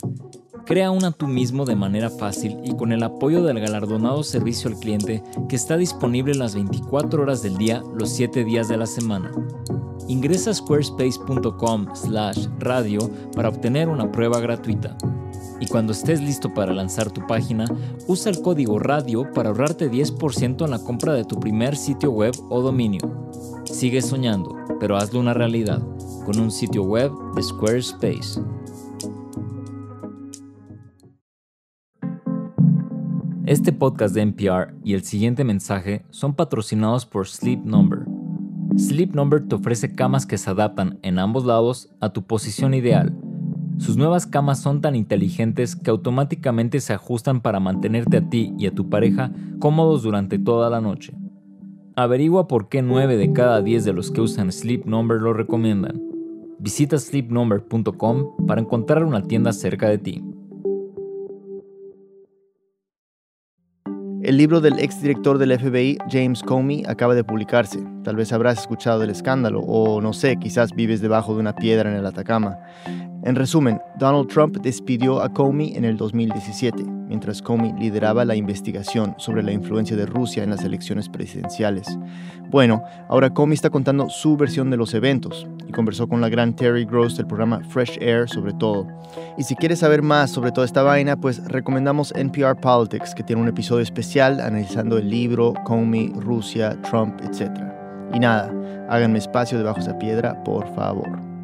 [0.66, 4.80] Crea una tú mismo de manera fácil y con el apoyo del galardonado servicio al
[4.80, 9.32] cliente que está disponible las 24 horas del día, los 7 días de la semana.
[10.08, 14.98] Ingresa a squarespace.com/radio para obtener una prueba gratuita.
[15.60, 17.66] Y cuando estés listo para lanzar tu página,
[18.08, 22.34] usa el código radio para ahorrarte 10% en la compra de tu primer sitio web
[22.50, 23.02] o dominio.
[23.66, 25.82] Sigue soñando, pero hazlo una realidad
[26.26, 28.42] con un sitio web de Squarespace.
[33.46, 38.06] Este podcast de NPR y el siguiente mensaje son patrocinados por Sleep Number.
[38.78, 43.16] Sleep Number te ofrece camas que se adaptan en ambos lados a tu posición ideal
[43.78, 48.68] sus nuevas camas son tan inteligentes que automáticamente se ajustan para mantenerte a ti y
[48.68, 51.14] a tu pareja cómodos durante toda la noche.
[51.98, 56.02] Averigua por qué 9 de cada 10 de los que usan Sleep Number lo recomiendan.
[56.60, 60.24] Visita sleepnumber.com para encontrar una tienda cerca de ti.
[64.24, 67.80] El libro del exdirector del FBI, James Comey, acaba de publicarse.
[68.04, 71.90] Tal vez habrás escuchado del escándalo o no sé, quizás vives debajo de una piedra
[71.90, 72.58] en el Atacama.
[73.26, 79.16] En resumen, Donald Trump despidió a Comey en el 2017, mientras Comey lideraba la investigación
[79.18, 81.98] sobre la influencia de Rusia en las elecciones presidenciales.
[82.52, 86.56] Bueno, ahora Comey está contando su versión de los eventos y conversó con la gran
[86.56, 88.86] Terry Gross del programa Fresh Air sobre todo.
[89.40, 93.42] Y si quieres saber más sobre toda esta vaina, pues recomendamos NPR Politics, que tiene
[93.42, 97.50] un episodio especial analizando el libro Comey, Rusia, Trump, etc.
[98.14, 98.54] Y nada,
[98.88, 101.35] háganme espacio debajo de esa piedra, por favor.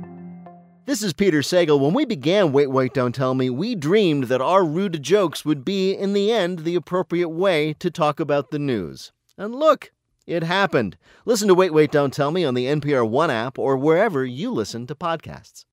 [0.83, 1.79] This is Peter Sagal.
[1.79, 5.63] When we began Wait, Wait, Don't Tell Me, we dreamed that our rude jokes would
[5.63, 9.11] be, in the end, the appropriate way to talk about the news.
[9.37, 9.91] And look,
[10.25, 10.97] it happened.
[11.23, 14.49] Listen to Wait, Wait, Don't Tell Me on the NPR One app or wherever you
[14.49, 15.65] listen to podcasts.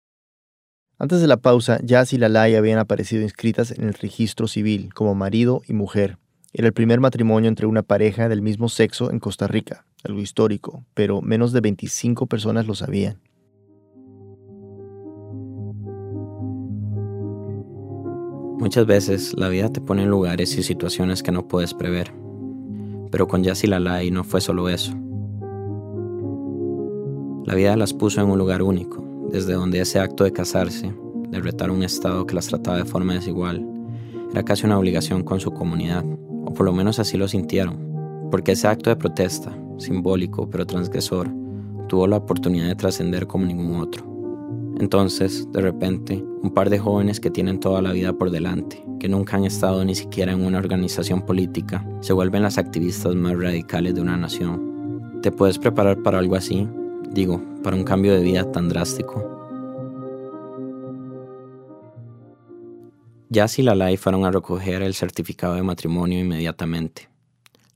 [0.98, 5.14] Antes de la pausa, Jazz y Lalai habían aparecido inscritas en el registro civil como
[5.14, 6.18] marido y mujer.
[6.52, 10.84] Era el primer matrimonio entre una pareja del mismo sexo en Costa Rica, algo histórico,
[10.92, 13.22] pero menos de 25 personas lo sabían.
[18.68, 22.12] Muchas veces la vida te pone en lugares y situaciones que no puedes prever.
[23.10, 24.92] Pero con Yassi Lalai no fue solo eso.
[27.46, 29.02] La vida las puso en un lugar único,
[29.32, 30.92] desde donde ese acto de casarse,
[31.30, 33.66] de retar un Estado que las trataba de forma desigual,
[34.32, 36.04] era casi una obligación con su comunidad,
[36.44, 41.30] o por lo menos así lo sintieron, porque ese acto de protesta, simbólico pero transgresor,
[41.88, 44.17] tuvo la oportunidad de trascender como ningún otro.
[44.80, 49.08] Entonces, de repente, un par de jóvenes que tienen toda la vida por delante, que
[49.08, 53.96] nunca han estado ni siquiera en una organización política, se vuelven las activistas más radicales
[53.96, 55.20] de una nación.
[55.20, 56.68] ¿Te puedes preparar para algo así?
[57.10, 59.24] Digo, para un cambio de vida tan drástico.
[63.30, 67.08] Jazz y Lalai fueron a recoger el certificado de matrimonio inmediatamente.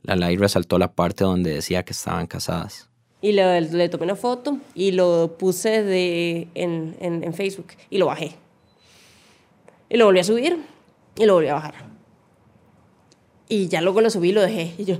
[0.02, 2.91] Lalai resaltó la parte donde decía que estaban casadas
[3.22, 7.98] y le, le, tomé una foto y lo puse de, en, en, en, Facebook y
[7.98, 8.34] lo bajé.
[9.88, 10.58] Y lo volví a subir
[11.14, 11.74] y lo volví a bajar.
[13.48, 14.74] Y ya luego lo subí y lo dejé.
[14.76, 14.96] Y yo...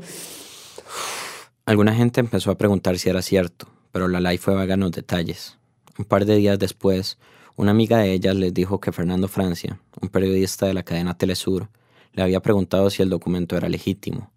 [1.66, 4.92] Alguna gente empezó a preguntar si era cierto, pero la live fue vaga en los
[4.92, 5.58] detalles.
[5.98, 7.18] Un par de días después,
[7.56, 11.68] una amiga de ellas les dijo que Fernando Francia, un periodista de la cadena Telesur,
[12.12, 14.30] le había preguntado si el documento era legítimo,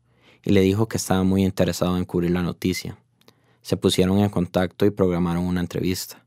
[0.43, 2.97] y le dijo que estaba muy interesado en cubrir la noticia
[3.65, 6.23] se pusieron en contacto y programaron una entrevista.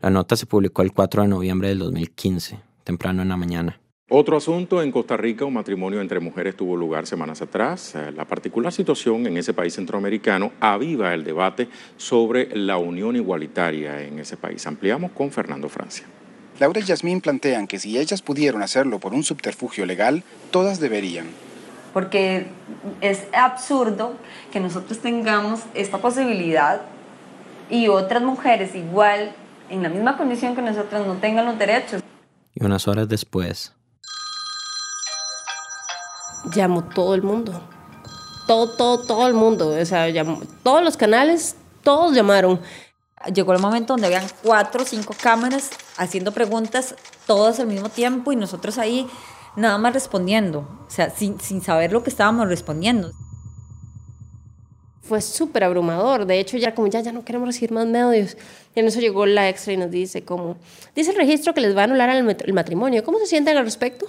[0.00, 3.78] La nota se publicó el 4 de noviembre del 2015, temprano en la mañana.
[4.08, 7.94] Otro asunto, en Costa Rica un matrimonio entre mujeres tuvo lugar semanas atrás.
[7.94, 14.02] Eh, la particular situación en ese país centroamericano aviva el debate sobre la unión igualitaria
[14.02, 14.66] en ese país.
[14.66, 16.06] Ampliamos con Fernando Francia.
[16.58, 21.26] Laura y Yasmín plantean que si ellas pudieron hacerlo por un subterfugio legal, todas deberían
[21.96, 22.46] porque
[23.00, 24.16] es absurdo
[24.52, 26.82] que nosotros tengamos esta posibilidad
[27.70, 29.34] y otras mujeres igual,
[29.70, 32.02] en la misma condición que nosotros, no tengan los derechos.
[32.54, 33.72] Y unas horas después...
[36.52, 37.62] Llamó todo el mundo.
[38.46, 39.68] Todo, todo, todo el mundo.
[39.70, 42.60] O sea, llamó, todos los canales, todos llamaron.
[43.32, 46.94] Llegó el momento donde habían cuatro o cinco cámaras haciendo preguntas
[47.26, 49.08] todas al mismo tiempo y nosotros ahí
[49.56, 53.12] nada más respondiendo, o sea, sin, sin saber lo que estábamos respondiendo.
[55.02, 58.36] Fue súper abrumador, de hecho ya como ya, ya no queremos recibir más medios.
[58.74, 60.56] Y en eso llegó la extra y nos dice como,
[60.94, 64.06] dice el registro que les va a anular el matrimonio, ¿cómo se sienten al respecto?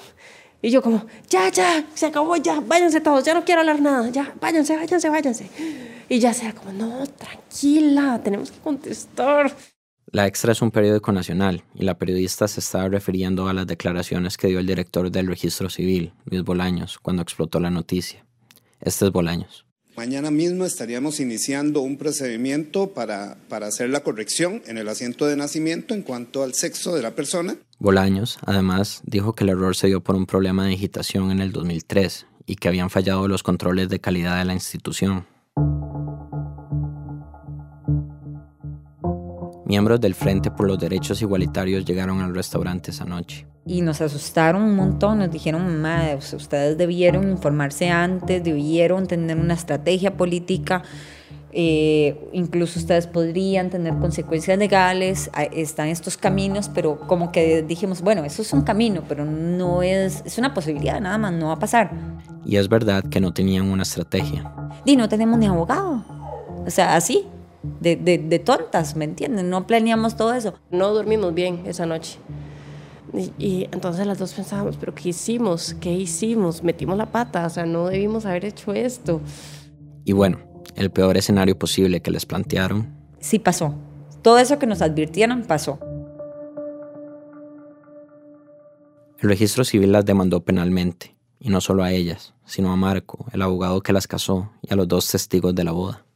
[0.62, 4.10] Y yo como, ya, ya, se acabó, ya, váyanse todos, ya no quiero hablar nada,
[4.10, 5.50] ya, váyanse, váyanse, váyanse.
[6.10, 9.54] Y ya sea como, no, tranquila, tenemos que contestar.
[10.10, 14.38] La Extra es un periódico nacional y la periodista se estaba refiriendo a las declaraciones
[14.38, 18.26] que dio el director del registro civil, Luis Bolaños, cuando explotó la noticia.
[18.80, 19.66] Este es Bolaños.
[19.98, 25.36] Mañana mismo estaríamos iniciando un procedimiento para, para hacer la corrección en el asiento de
[25.36, 27.58] nacimiento en cuanto al sexo de la persona.
[27.78, 31.52] Bolaños, además, dijo que el error se dio por un problema de digitación en el
[31.52, 35.26] 2003 y que habían fallado los controles de calidad de la institución.
[39.68, 43.46] Miembros del Frente por los Derechos Igualitarios llegaron al restaurante esa noche.
[43.66, 49.56] Y nos asustaron un montón, nos dijeron, madre, ustedes debieron informarse antes, debieron tener una
[49.56, 50.84] estrategia política,
[51.52, 58.24] eh, incluso ustedes podrían tener consecuencias legales, están estos caminos, pero como que dijimos, bueno,
[58.24, 61.60] eso es un camino, pero no es, es una posibilidad, nada más, no va a
[61.60, 61.92] pasar.
[62.46, 64.50] Y es verdad que no tenían una estrategia.
[64.86, 66.06] Y no tenemos ni abogado,
[66.66, 67.26] o sea, así,
[67.80, 69.50] de, de, tontas, ¿me entienden?
[69.50, 70.54] No planeamos todo eso.
[70.72, 72.20] No dormimos bien esa noche.
[73.38, 75.76] Y, entonces las dos pensábamos, pero ¿qué hicimos?
[75.80, 76.64] ¿Qué hicimos?
[76.64, 79.22] Metimos la pata, o sea, no debimos haber hecho esto.
[80.04, 80.40] Y bueno,
[80.76, 82.94] el peor escenario posible que les plantearon.
[83.20, 83.74] Sí pasó.
[84.22, 85.80] Todo eso que nos advirtieron pasó.
[89.20, 93.42] El registro civil las demandó penalmente, y no solo a ellas, sino a Marco, el
[93.42, 96.07] abogado que las casó, y a los dos testigos de la boda.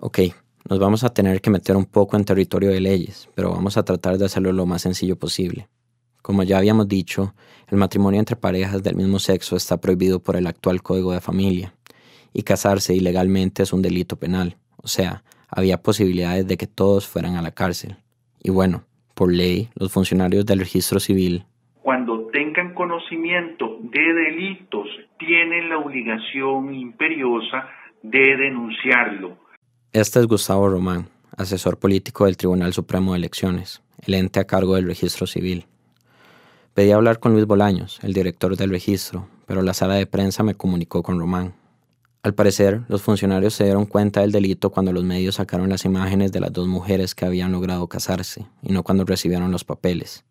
[0.00, 0.20] Ok,
[0.68, 3.84] nos vamos a tener que meter un poco en territorio de leyes, pero vamos a
[3.84, 5.66] tratar de hacerlo lo más sencillo posible.
[6.22, 7.34] Como ya habíamos dicho,
[7.68, 11.74] el matrimonio entre parejas del mismo sexo está prohibido por el actual Código de Familia,
[12.32, 17.34] y casarse ilegalmente es un delito penal, o sea, había posibilidades de que todos fueran
[17.34, 17.96] a la cárcel.
[18.40, 18.84] Y bueno,
[19.14, 21.44] por ley, los funcionarios del registro civil
[21.88, 24.86] cuando tengan conocimiento de delitos,
[25.18, 27.66] tienen la obligación imperiosa
[28.02, 29.47] de denunciarlo
[29.92, 34.74] este es Gustavo Román, asesor político del Tribunal Supremo de Elecciones, el ente a cargo
[34.74, 35.66] del registro civil.
[36.74, 40.54] Pedí hablar con Luis Bolaños, el director del registro, pero la sala de prensa me
[40.54, 41.54] comunicó con Román.
[42.22, 46.32] Al parecer, los funcionarios se dieron cuenta del delito cuando los medios sacaron las imágenes
[46.32, 50.24] de las dos mujeres que habían logrado casarse, y no cuando recibieron los papeles.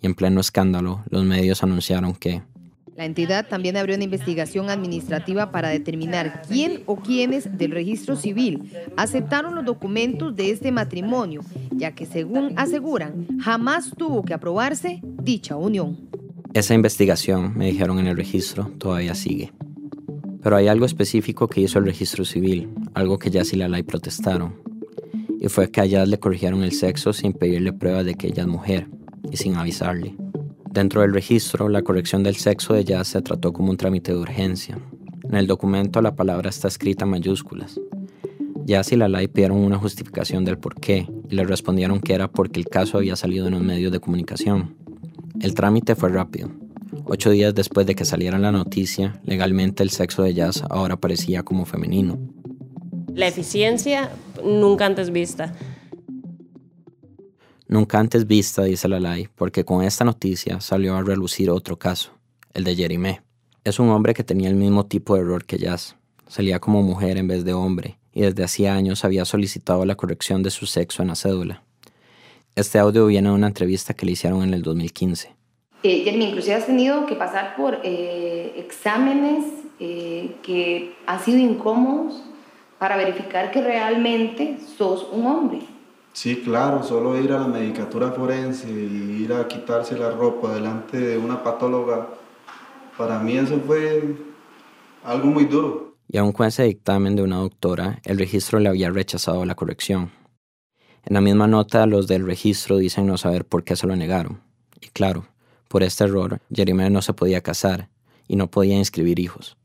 [0.00, 2.42] Y en pleno escándalo, los medios anunciaron que
[3.00, 8.70] la entidad también abrió una investigación administrativa para determinar quién o quiénes del registro civil
[8.94, 15.56] aceptaron los documentos de este matrimonio, ya que según aseguran, jamás tuvo que aprobarse dicha
[15.56, 15.96] unión.
[16.52, 19.50] Esa investigación, me dijeron en el registro, todavía sigue.
[20.42, 24.56] Pero hay algo específico que hizo el registro civil, algo que Jazz y Lalai protestaron.
[25.40, 28.48] Y fue que a le corrigieron el sexo sin pedirle pruebas de que ella es
[28.48, 28.88] mujer
[29.32, 30.16] y sin avisarle.
[30.70, 34.18] Dentro del registro, la corrección del sexo de Jazz se trató como un trámite de
[34.18, 34.78] urgencia.
[35.24, 37.80] En el documento la palabra está escrita en mayúsculas.
[38.66, 42.60] Jazz y Lalai pidieron una justificación del por qué y le respondieron que era porque
[42.60, 44.76] el caso había salido en los medios de comunicación.
[45.40, 46.52] El trámite fue rápido.
[47.04, 51.42] Ocho días después de que saliera la noticia, legalmente el sexo de Jazz ahora parecía
[51.42, 52.16] como femenino.
[53.12, 54.12] La eficiencia
[54.44, 55.52] nunca antes vista
[57.70, 62.10] Nunca antes vista, dice Lalai, porque con esta noticia salió a relucir otro caso,
[62.52, 63.22] el de Jerime.
[63.62, 65.94] Es un hombre que tenía el mismo tipo de error que Jazz.
[66.26, 70.42] Salía como mujer en vez de hombre, y desde hacía años había solicitado la corrección
[70.42, 71.62] de su sexo en la cédula.
[72.56, 75.32] Este audio viene de una entrevista que le hicieron en el 2015.
[75.84, 79.44] Eh, Jeremy, inclusive has tenido que pasar por eh, exámenes
[79.78, 82.20] eh, que han sido incómodos
[82.80, 85.60] para verificar que realmente sos un hombre.
[86.22, 91.00] Sí, claro, solo ir a la medicatura forense y ir a quitarse la ropa delante
[91.00, 92.10] de una patóloga,
[92.98, 94.16] para mí eso fue
[95.02, 95.96] algo muy duro.
[96.08, 100.10] Y aun con ese dictamen de una doctora, el registro le había rechazado la corrección.
[101.06, 104.42] En la misma nota, los del registro dicen no saber por qué se lo negaron.
[104.78, 105.24] Y claro,
[105.68, 107.88] por este error, Jeremy no se podía casar
[108.28, 109.56] y no podía inscribir hijos.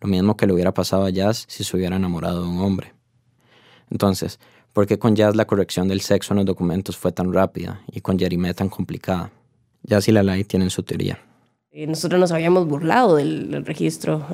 [0.00, 2.94] Lo mismo que le hubiera pasado a Jazz si se hubiera enamorado de un hombre.
[3.90, 4.40] Entonces,
[4.72, 8.00] ¿Por qué con Jazz la corrección del sexo en los documentos fue tan rápida y
[8.00, 9.30] con Jerime tan complicada?
[9.82, 11.18] Jazz y Lalai tienen su teoría.
[11.72, 14.26] Nosotros nos habíamos burlado del, registro,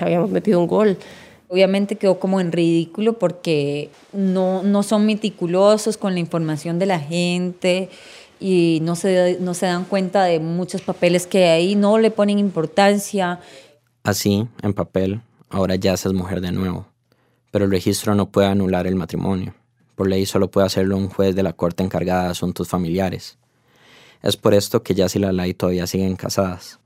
[0.00, 0.98] habíamos metido un gol.
[1.48, 6.98] Obviamente quedó como en ridículo porque no, no son meticulosos con la información de la
[6.98, 7.88] gente,
[8.38, 12.38] y no se, no se dan cuenta de muchos papeles que ahí no le ponen
[12.38, 13.40] importancia.
[14.02, 16.86] Así, en papel, ahora Jazz es mujer de nuevo,
[17.56, 19.54] pero el registro no puede anular el matrimonio.
[19.94, 23.38] Por ley solo puede hacerlo un juez de la corte encargada de asuntos familiares.
[24.22, 26.80] Es por esto que Jazz y Lalai todavía siguen casadas.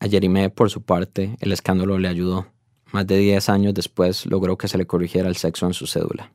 [0.00, 2.48] A Jerime, por su parte, el escándalo le ayudó.
[2.90, 6.32] Más de 10 años después logró que se le corrigiera el sexo en su cédula.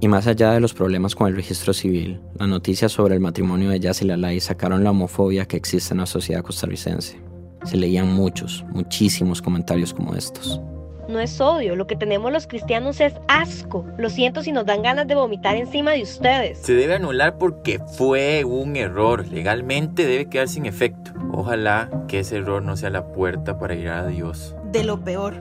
[0.00, 3.68] Y más allá de los problemas con el registro civil, las noticias sobre el matrimonio
[3.68, 7.20] de Jazz y Lalai sacaron la homofobia que existe en la sociedad costarricense.
[7.66, 10.62] Se leían muchos, muchísimos comentarios como estos.
[11.08, 13.86] No es odio, lo que tenemos los cristianos es asco.
[13.96, 16.58] Lo siento si nos dan ganas de vomitar encima de ustedes.
[16.58, 19.26] Se debe anular porque fue un error.
[19.28, 21.12] Legalmente debe quedar sin efecto.
[21.32, 24.56] Ojalá que ese error no sea la puerta para ir a Dios.
[24.72, 25.34] De lo peor.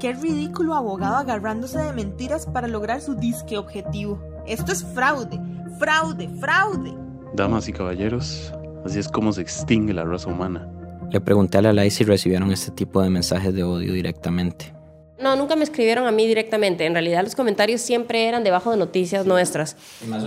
[0.00, 4.20] Qué ridículo abogado agarrándose de mentiras para lograr su disque objetivo.
[4.46, 5.40] Esto es fraude,
[5.78, 6.92] fraude, fraude.
[7.34, 8.52] Damas y caballeros,
[8.84, 10.68] así es como se extingue la raza humana.
[11.10, 14.74] Le pregunté a la ley si recibieron este tipo de mensajes de odio directamente.
[15.20, 16.86] No, nunca me escribieron a mí directamente.
[16.86, 19.76] En realidad los comentarios siempre eran debajo de noticias nuestras.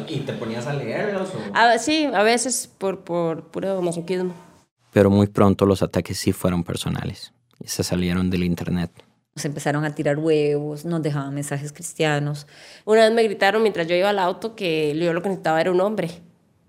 [0.07, 1.29] ¿Y te ponías a leerlos?
[1.79, 4.33] sí, a veces por, por puro masoquismo.
[4.93, 8.91] Pero muy pronto los ataques sí fueron personales y se salieron del internet.
[9.35, 12.47] Nos empezaron a tirar huevos, nos dejaban mensajes cristianos.
[12.85, 15.71] Una vez me gritaron mientras yo iba al auto que yo lo que necesitaba era
[15.71, 16.09] un hombre,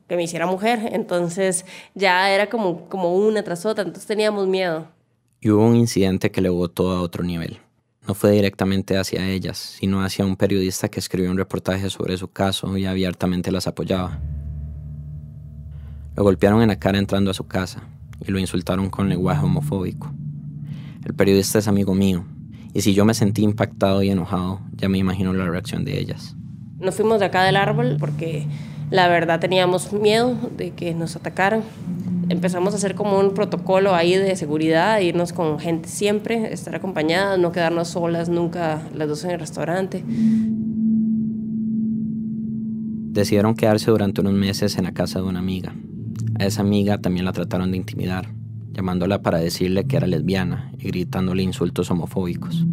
[0.06, 0.90] que me hiciera mujer.
[0.92, 4.88] Entonces ya era como, como una tras otra, entonces teníamos miedo.
[5.40, 7.60] Y hubo un incidente que le botó a otro nivel.
[8.08, 12.32] No fue directamente hacia ellas, sino hacia un periodista que escribió un reportaje sobre su
[12.32, 14.18] caso y abiertamente las apoyaba.
[16.16, 17.82] Lo golpearon en la cara entrando a su casa
[18.26, 20.10] y lo insultaron con lenguaje homofóbico.
[21.04, 22.24] El periodista es amigo mío
[22.72, 26.34] y si yo me sentí impactado y enojado, ya me imagino la reacción de ellas.
[26.78, 28.46] Nos fuimos de acá del árbol porque
[28.90, 31.62] la verdad teníamos miedo de que nos atacaran.
[32.28, 37.38] Empezamos a hacer como un protocolo ahí de seguridad, irnos con gente siempre, estar acompañadas,
[37.38, 40.04] no quedarnos solas nunca las dos en el restaurante.
[43.12, 45.74] Decidieron quedarse durante unos meses en la casa de una amiga.
[46.38, 48.28] A esa amiga también la trataron de intimidar
[48.78, 52.64] llamándola para decirle que era lesbiana y gritándole insultos homofóbicos.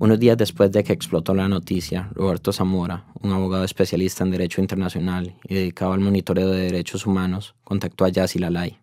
[0.00, 4.60] Unos días después de que explotó la noticia, Roberto Zamora, un abogado especialista en Derecho
[4.60, 8.78] Internacional y dedicado al monitoreo de derechos humanos, contactó a Yassi Lalay.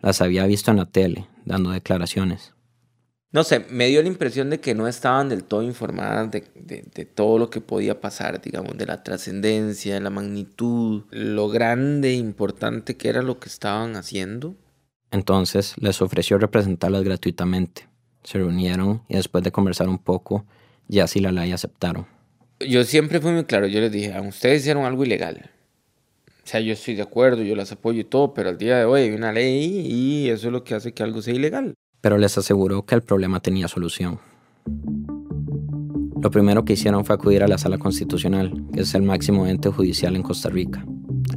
[0.00, 2.54] Las había visto en la tele, dando declaraciones
[3.34, 7.36] no sé, me dio la impresión de que no estaban del todo informadas de, todo
[7.36, 12.96] lo que podía pasar, digamos, de la trascendencia, de la magnitud, lo grande e importante
[12.96, 14.54] que era lo que estaban haciendo.
[15.10, 17.88] Entonces les ofreció representarlas gratuitamente.
[18.24, 20.44] Se reunieron y después de conversar un poco,
[20.88, 22.06] ya y la ley aceptaron.
[22.58, 25.50] Yo siempre fui muy claro, yo les dije, a ustedes hicieron algo ilegal.
[26.26, 28.84] O sea, yo estoy de acuerdo, yo las apoyo y todo, pero al día de
[28.84, 32.18] hoy hay una ley y eso es lo que hace que algo sea ilegal pero
[32.18, 34.18] les aseguró que el problema tenía solución.
[36.20, 39.70] Lo primero que hicieron fue acudir a la Sala Constitucional, que es el máximo ente
[39.70, 40.84] judicial en Costa Rica.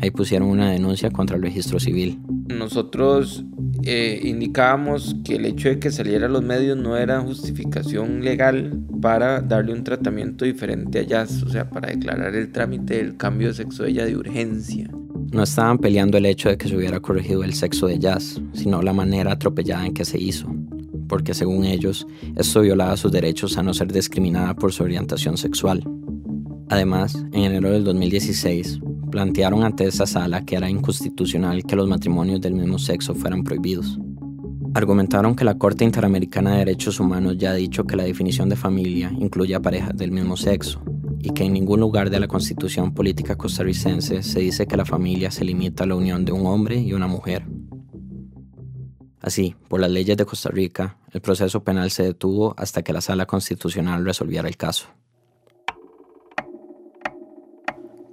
[0.01, 2.19] Ahí pusieron una denuncia contra el registro civil.
[2.47, 3.43] Nosotros
[3.83, 8.79] eh, indicábamos que el hecho de que saliera a los medios no era justificación legal
[9.01, 13.49] para darle un tratamiento diferente a Jazz, o sea, para declarar el trámite del cambio
[13.49, 14.89] de sexo de ella de urgencia.
[15.31, 18.81] No estaban peleando el hecho de que se hubiera corregido el sexo de Jazz, sino
[18.81, 20.47] la manera atropellada en que se hizo,
[21.07, 25.83] porque según ellos, esto violaba sus derechos a no ser discriminada por su orientación sexual.
[26.69, 28.79] Además, en enero del 2016,
[29.17, 33.97] plantearon ante esa sala que era inconstitucional que los matrimonios del mismo sexo fueran prohibidos.
[34.75, 38.55] Argumentaron que la Corte Interamericana de Derechos Humanos ya ha dicho que la definición de
[38.55, 40.83] familia incluye a parejas del mismo sexo,
[41.17, 45.31] y que en ningún lugar de la constitución política costarricense se dice que la familia
[45.31, 47.43] se limita a la unión de un hombre y una mujer.
[49.19, 53.01] Así, por las leyes de Costa Rica, el proceso penal se detuvo hasta que la
[53.01, 54.85] sala constitucional resolviera el caso.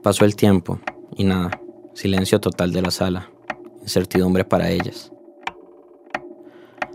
[0.02, 0.80] Pasó el tiempo
[1.16, 1.60] y nada,
[1.94, 3.30] silencio total de la sala,
[3.82, 5.12] incertidumbre para ellas.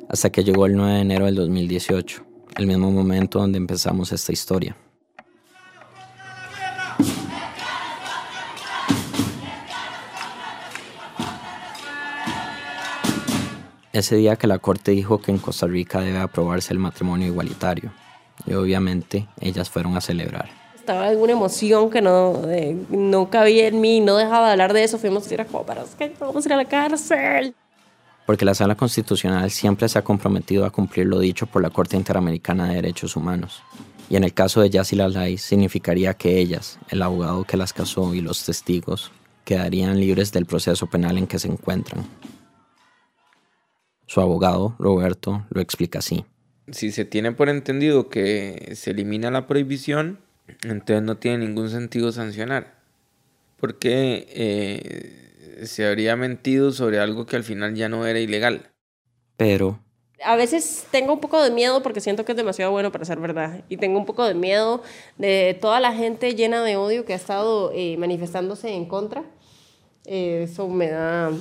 [0.10, 2.26] Hasta que llegó el 9 de enero del 2018,
[2.58, 4.76] el mismo momento donde empezamos esta historia.
[14.00, 17.92] ese día que la corte dijo que en Costa Rica debe aprobarse el matrimonio igualitario.
[18.46, 20.50] Y obviamente ellas fueron a celebrar.
[20.90, 22.42] Estaba alguna emoción que no,
[22.90, 24.98] no cabía en mí, no dejaba de hablar de eso.
[24.98, 25.86] Fuimos a ir a para
[26.20, 27.54] vamos a ir a la cárcel.
[28.26, 31.96] Porque la Sala Constitucional siempre se ha comprometido a cumplir lo dicho por la Corte
[31.96, 33.62] Interamericana de Derechos Humanos.
[34.10, 38.16] Y en el caso de Yassi Lalay significaría que ellas, el abogado que las casó
[38.16, 39.12] y los testigos
[39.46, 42.04] quedarían libres del proceso penal en que se encuentran.
[44.08, 46.26] Su abogado, Roberto, lo explica así.
[46.72, 50.18] Si se tiene por entendido que se elimina la prohibición,
[50.64, 52.80] entonces no tiene ningún sentido sancionar.
[53.58, 58.72] Porque eh, se habría mentido sobre algo que al final ya no era ilegal.
[59.38, 59.80] Pero
[60.24, 63.20] a veces tengo un poco de miedo porque siento que es demasiado bueno para ser
[63.20, 63.64] verdad.
[63.70, 64.82] Y tengo un poco de miedo
[65.18, 69.24] de toda la gente llena de odio que ha estado eh, manifestándose en contra.
[70.06, 71.32] Eh, eso me da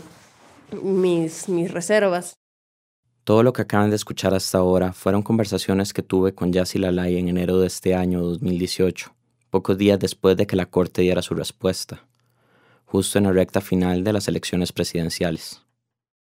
[0.82, 2.34] mis, mis reservas.
[3.29, 7.18] Todo lo que acaban de escuchar hasta ahora fueron conversaciones que tuve con Yassi Lalay
[7.18, 9.14] en enero de este año 2018,
[9.51, 12.07] pocos días después de que la Corte diera su respuesta,
[12.87, 15.61] justo en la recta final de las elecciones presidenciales.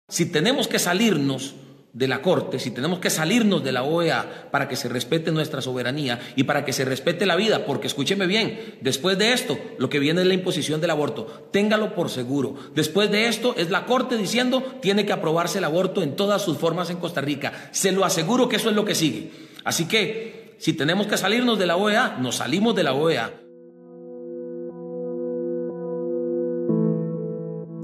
[0.09, 1.53] Si tenemos que salirnos
[1.95, 5.61] de la Corte, si tenemos que salirnos de la OEA para que se respete nuestra
[5.61, 9.89] soberanía y para que se respete la vida, porque escúcheme bien, después de esto lo
[9.89, 12.55] que viene es la imposición del aborto, téngalo por seguro.
[12.75, 16.57] Después de esto es la Corte diciendo tiene que aprobarse el aborto en todas sus
[16.57, 17.69] formas en Costa Rica.
[17.71, 19.31] Se lo aseguro que eso es lo que sigue.
[19.63, 23.33] Así que si tenemos que salirnos de la OEA, nos salimos de la OEA.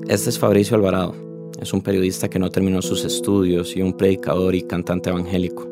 [0.10, 1.31] Este es Fabricio Alvarado
[1.62, 5.70] es un periodista que no terminó sus estudios y un predicador y cantante evangélico.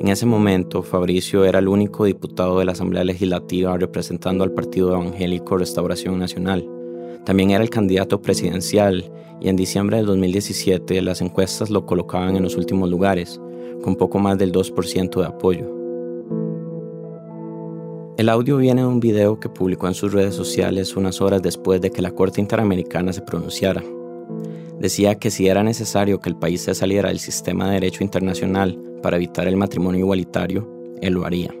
[0.00, 4.92] En ese momento, Fabricio era el único diputado de la Asamblea Legislativa representando al Partido
[4.92, 6.68] Evangélico Restauración Nacional.
[7.24, 12.42] También era el candidato presidencial y en diciembre del 2017 las encuestas lo colocaban en
[12.42, 13.40] los últimos lugares,
[13.82, 15.72] con poco más del 2% de apoyo.
[18.18, 21.80] El audio viene de un video que publicó en sus redes sociales unas horas después
[21.80, 23.84] de que la Corte Interamericana se pronunciara
[24.78, 28.78] decía que si era necesario que el país se saliera del sistema de derecho internacional
[29.02, 30.68] para evitar el matrimonio igualitario,
[31.00, 31.54] él lo haría.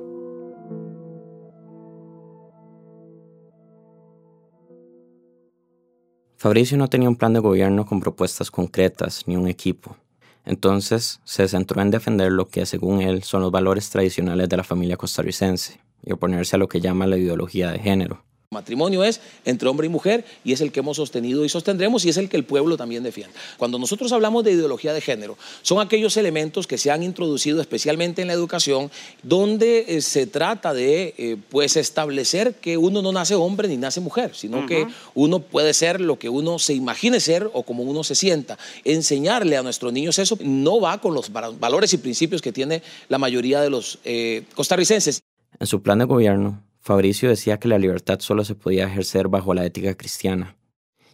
[6.36, 9.96] Fabricio no tenía un plan de gobierno con propuestas concretas ni un equipo.
[10.44, 14.62] Entonces se centró en defender lo que, según él, son los valores tradicionales de la
[14.62, 19.68] familia costarricense y oponerse a lo que llama la ideología de género, Matrimonio es entre
[19.68, 22.36] hombre y mujer y es el que hemos sostenido y sostendremos y es el que
[22.36, 23.34] el pueblo también defiende.
[23.56, 28.22] Cuando nosotros hablamos de ideología de género, son aquellos elementos que se han introducido especialmente
[28.22, 28.90] en la educación
[29.22, 34.00] donde eh, se trata de eh, pues establecer que uno no nace hombre ni nace
[34.00, 38.04] mujer, sino que uno puede ser lo que uno se imagine ser o como uno
[38.04, 38.58] se sienta.
[38.84, 43.18] Enseñarle a nuestros niños eso no va con los valores y principios que tiene la
[43.18, 45.20] mayoría de los eh, costarricenses.
[45.58, 49.52] En su plan de gobierno, Fabricio decía que la libertad solo se podía ejercer bajo
[49.54, 50.54] la ética cristiana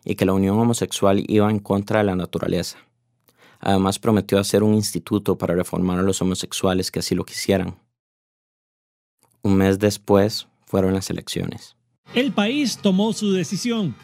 [0.04, 2.76] y que la unión homosexual iba en contra de la naturaleza.
[3.58, 7.76] Además prometió hacer un instituto para reformar a los homosexuales que así lo quisieran.
[9.40, 11.74] Un mes después fueron las elecciones.
[12.14, 13.94] El país tomó su decisión.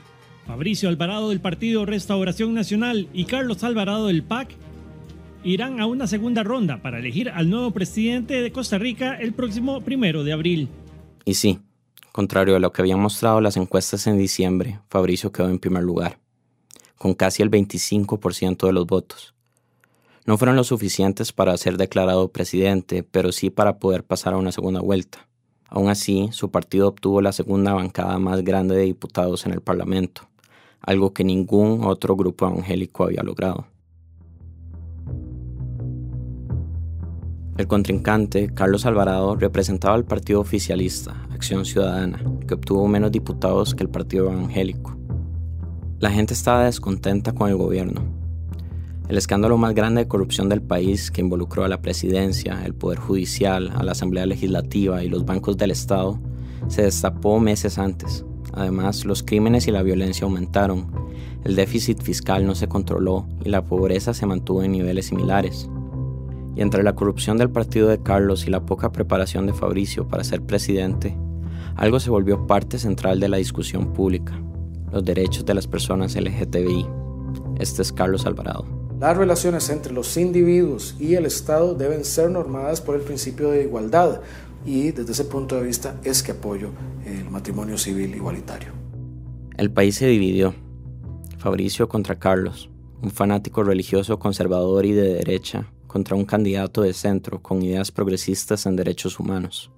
[0.46, 4.56] Fabricio Alvarado del Partido Restauración Nacional y Carlos Alvarado del PAC
[5.44, 9.82] irán a una segunda ronda para elegir al nuevo presidente de Costa Rica el próximo
[9.82, 10.70] primero de abril.
[11.28, 11.60] Y sí,
[12.10, 16.18] contrario a lo que habían mostrado las encuestas en diciembre, Fabricio quedó en primer lugar,
[16.96, 19.34] con casi el 25% de los votos.
[20.24, 24.52] No fueron lo suficientes para ser declarado presidente, pero sí para poder pasar a una
[24.52, 25.28] segunda vuelta.
[25.66, 30.30] Aún así, su partido obtuvo la segunda bancada más grande de diputados en el Parlamento,
[30.80, 33.66] algo que ningún otro grupo evangélico había logrado.
[37.58, 43.82] El contrincante, Carlos Alvarado, representaba al partido oficialista, Acción Ciudadana, que obtuvo menos diputados que
[43.82, 44.96] el partido evangélico.
[45.98, 48.02] La gente estaba descontenta con el gobierno.
[49.08, 53.00] El escándalo más grande de corrupción del país, que involucró a la presidencia, el Poder
[53.00, 56.20] Judicial, a la Asamblea Legislativa y los bancos del Estado,
[56.68, 58.24] se destapó meses antes.
[58.52, 60.92] Además, los crímenes y la violencia aumentaron,
[61.42, 65.68] el déficit fiscal no se controló y la pobreza se mantuvo en niveles similares
[66.58, 70.24] y entre la corrupción del partido de Carlos y la poca preparación de Fabricio para
[70.24, 71.16] ser presidente,
[71.76, 74.42] algo se volvió parte central de la discusión pública,
[74.90, 76.84] los derechos de las personas LGTBI.
[77.60, 78.66] Este es Carlos Alvarado.
[78.98, 83.62] Las relaciones entre los individuos y el Estado deben ser normadas por el principio de
[83.62, 84.20] igualdad
[84.66, 86.70] y desde ese punto de vista es que apoyo
[87.06, 88.70] el matrimonio civil igualitario.
[89.56, 90.56] El país se dividió.
[91.38, 92.68] Fabricio contra Carlos,
[93.00, 98.66] un fanático religioso conservador y de derecha contra un candidato de centro con ideas progresistas
[98.66, 99.72] en derechos humanos.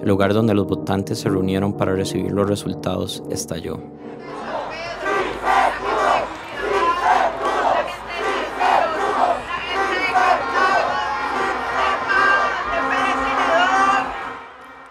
[0.01, 3.79] El lugar donde los votantes se reunieron para recibir los resultados estalló.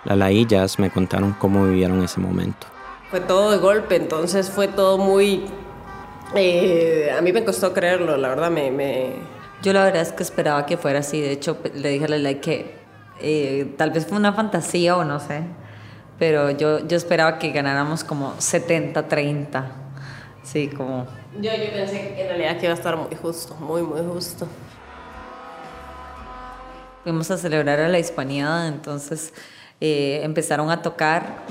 [0.05, 2.67] La laillas me contaron cómo vivieron ese momento.
[3.09, 5.45] Fue todo de golpe, entonces fue todo muy...
[6.35, 9.11] Eh, a mí me costó creerlo, la verdad me, me,
[9.61, 12.17] Yo la verdad es que esperaba que fuera así, de hecho le dije a la
[12.17, 12.75] ley que
[13.21, 15.43] eh, tal vez fue una fantasía o no sé,
[16.17, 19.63] pero yo, yo esperaba que ganáramos como 70-30,
[20.41, 21.05] sí, como...
[21.39, 24.47] Yo, yo pensé que en realidad que iba a estar muy justo, muy, muy justo.
[27.03, 29.33] Fuimos a celebrar a la hispanidad, entonces
[29.81, 31.43] eh, empezaron a tocar.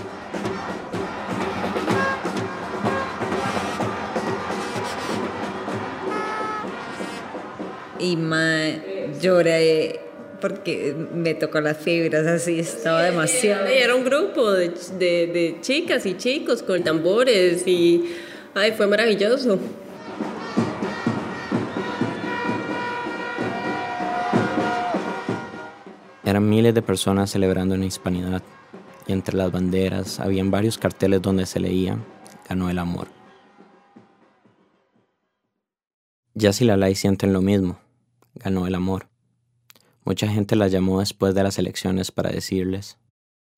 [7.98, 8.68] Y ma,
[9.20, 10.00] lloré
[10.40, 13.66] porque me tocó las fibras, así estaba demasiado.
[13.66, 18.12] Era un grupo de, de, de chicas y chicos con tambores y
[18.54, 19.58] ay, fue maravilloso.
[26.24, 28.42] Eran miles de personas celebrando en hispanidad
[29.06, 31.98] y entre las banderas habían varios carteles donde se leía
[32.48, 33.08] ganó el amor.
[36.34, 37.78] Ya si la ley sienten lo mismo,
[38.34, 39.08] ganó el amor.
[40.04, 42.98] Mucha gente la llamó después de las elecciones para decirles.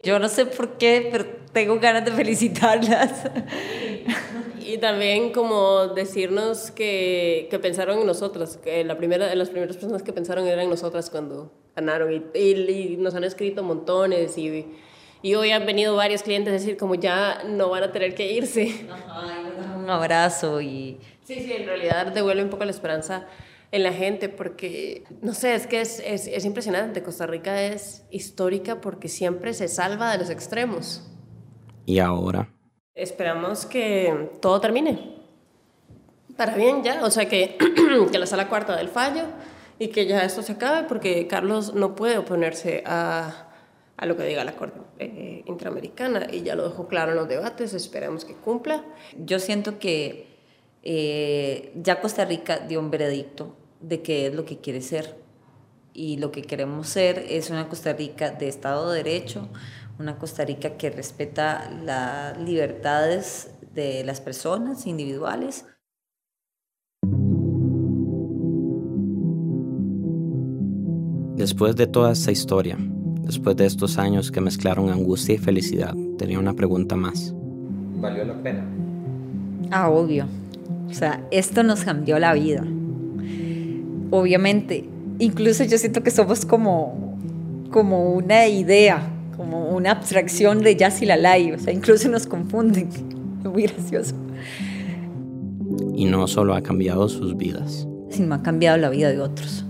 [0.03, 3.31] Yo no sé por qué, pero tengo ganas de felicitarlas.
[4.65, 10.03] Y también como decirnos que, que pensaron en nosotras, que la primera, las primeras personas
[10.03, 14.67] que pensaron eran nosotras cuando ganaron y, y, nos han escrito montones y,
[15.23, 18.33] y, hoy han venido varios clientes a decir como ya no van a tener que
[18.33, 18.87] irse.
[19.77, 20.99] un abrazo y...
[21.25, 23.27] Sí, sí, en realidad devuelve un poco la esperanza
[23.71, 27.03] en la gente porque, no sé, es que es, es, es impresionante.
[27.03, 31.03] Costa Rica es histórica porque siempre se salva de los extremos.
[31.87, 32.55] ¿Y ahora?
[32.95, 35.15] Esperamos que todo termine.
[36.37, 37.57] Para bien ya, o sea que,
[38.13, 39.25] que la sala cuarta del fallo
[39.79, 43.49] y que ya esto se acabe porque Carlos no puede oponerse a,
[43.97, 47.29] a lo que diga la Corte eh, Interamericana y ya lo dejó claro en los
[47.29, 48.85] debates, esperamos que cumpla.
[49.19, 50.29] Yo siento que
[50.83, 55.17] eh, ya Costa Rica dio un veredicto de qué es lo que quiere ser
[55.93, 59.49] y lo que queremos ser es una Costa Rica de Estado de Derecho,
[59.99, 65.67] una Costa Rica que respeta las libertades de las personas individuales.
[71.37, 72.77] Después de toda esta historia,
[73.23, 77.35] después de estos años que mezclaron angustia y felicidad, tenía una pregunta más.
[78.01, 78.65] ¿Valió la pena?
[79.71, 80.27] Ah, obvio.
[80.89, 82.65] O sea, esto nos cambió la vida.
[84.11, 84.89] Obviamente,
[85.19, 87.19] incluso yo siento que somos como,
[87.71, 92.27] como una idea, como una abstracción de Jazz y la Lai, o sea, incluso nos
[92.27, 92.89] confunden.
[93.45, 94.15] Muy gracioso.
[95.95, 99.65] Y no solo ha cambiado sus vidas, sino ha cambiado la vida de otros.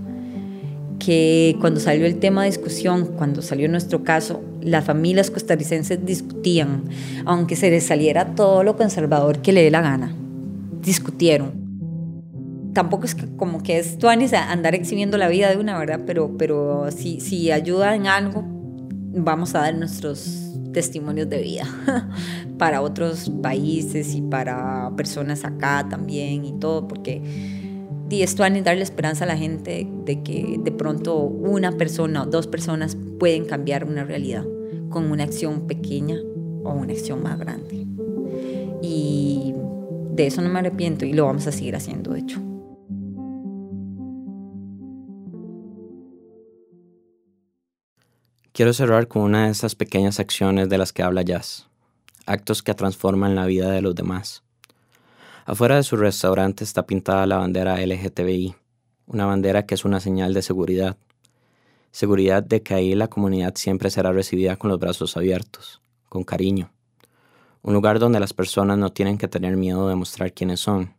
[0.99, 6.85] Que cuando salió el tema de discusión, cuando salió nuestro caso, las familias costarricenses discutían,
[7.27, 10.15] aunque se les saliera todo lo conservador que le dé la gana.
[10.81, 11.65] Discutieron.
[12.73, 16.01] Tampoco es que, como que es tuanis andar exhibiendo la vida de una, ¿verdad?
[16.07, 18.54] Pero, pero si, si ayuda en algo,
[19.15, 21.67] vamos a dar nuestros testimonios de vida
[22.59, 27.23] para otros países y para personas acá también y todo, porque
[28.15, 32.27] y esto es darle esperanza a la gente de que de pronto una persona o
[32.27, 34.45] dos personas pueden cambiar una realidad
[34.89, 36.17] con una acción pequeña
[36.63, 37.85] o una acción más grande.
[38.83, 39.53] Y
[40.13, 42.54] de eso no me arrepiento y lo vamos a seguir haciendo, de hecho.
[48.55, 51.67] Quiero cerrar con una de esas pequeñas acciones de las que habla Jazz,
[52.25, 54.45] actos que transforman la vida de los demás.
[55.45, 58.55] Afuera de su restaurante está pintada la bandera LGTBI,
[59.09, 60.97] una bandera que es una señal de seguridad,
[61.91, 66.71] seguridad de que ahí la comunidad siempre será recibida con los brazos abiertos, con cariño,
[67.63, 70.95] un lugar donde las personas no tienen que tener miedo de mostrar quiénes son,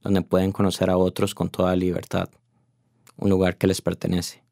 [0.00, 2.28] donde pueden conocer a otros con toda libertad,
[3.16, 4.43] un lugar que les pertenece.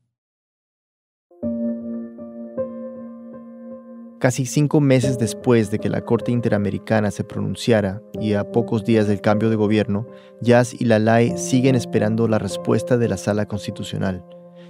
[4.23, 9.09] Casi cinco meses después de que la Corte Interamericana se pronunciara y a pocos días
[9.09, 10.07] del cambio de gobierno,
[10.41, 14.25] Jazz y Lalai siguen esperando la respuesta de la Sala Constitucional.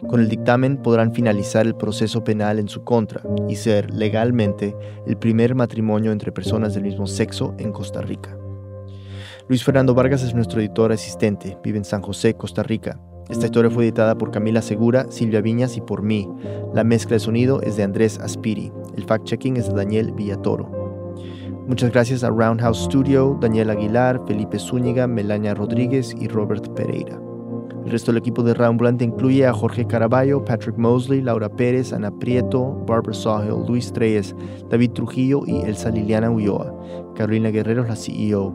[0.08, 4.74] Con el dictamen podrán finalizar el proceso penal en su contra y ser legalmente
[5.06, 8.34] el primer matrimonio entre personas del mismo sexo en Costa Rica.
[9.48, 12.98] Luis Fernando Vargas es nuestro editor asistente, vive en San José, Costa Rica,
[13.32, 16.28] esta historia fue editada por Camila Segura, Silvia Viñas y por mí.
[16.74, 18.72] La mezcla de sonido es de Andrés Aspiri.
[18.96, 20.82] El fact-checking es de Daniel Villatoro.
[21.66, 27.20] Muchas gracias a Roundhouse Studio, Daniel Aguilar, Felipe Zúñiga, Melania Rodríguez y Robert Pereira.
[27.84, 32.10] El resto del equipo de Roundblante incluye a Jorge Caraballo, Patrick Mosley, Laura Pérez, Ana
[32.10, 34.36] Prieto, Barbara Sawhill, Luis Treyes,
[34.70, 36.74] David Trujillo y Elsa Liliana Ulloa.
[37.14, 38.54] Carolina Guerrero la CEO.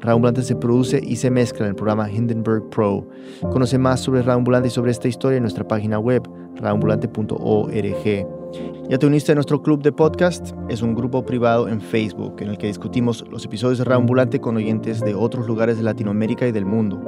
[0.00, 3.08] Raambulante se produce y se mezcla en el programa Hindenburg Pro.
[3.52, 6.22] Conoce más sobre Raambulante y sobre esta historia en nuestra página web,
[6.56, 8.43] raambulante.org.
[8.88, 10.52] ¿Ya te uniste a nuestro club de podcast?
[10.68, 14.56] Es un grupo privado en Facebook en el que discutimos los episodios de Raambulante con
[14.56, 17.02] oyentes de otros lugares de Latinoamérica y del mundo.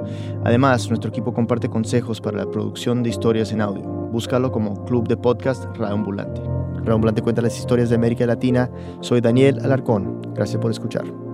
[0.45, 3.85] Además, nuestro equipo comparte consejos para la producción de historias en audio.
[3.85, 6.41] Búscalo como Club de Podcast Raambulante.
[6.85, 8.71] Raambulante cuenta las historias de América Latina.
[9.01, 10.23] Soy Daniel Alarcón.
[10.35, 11.26] Gracias por escuchar.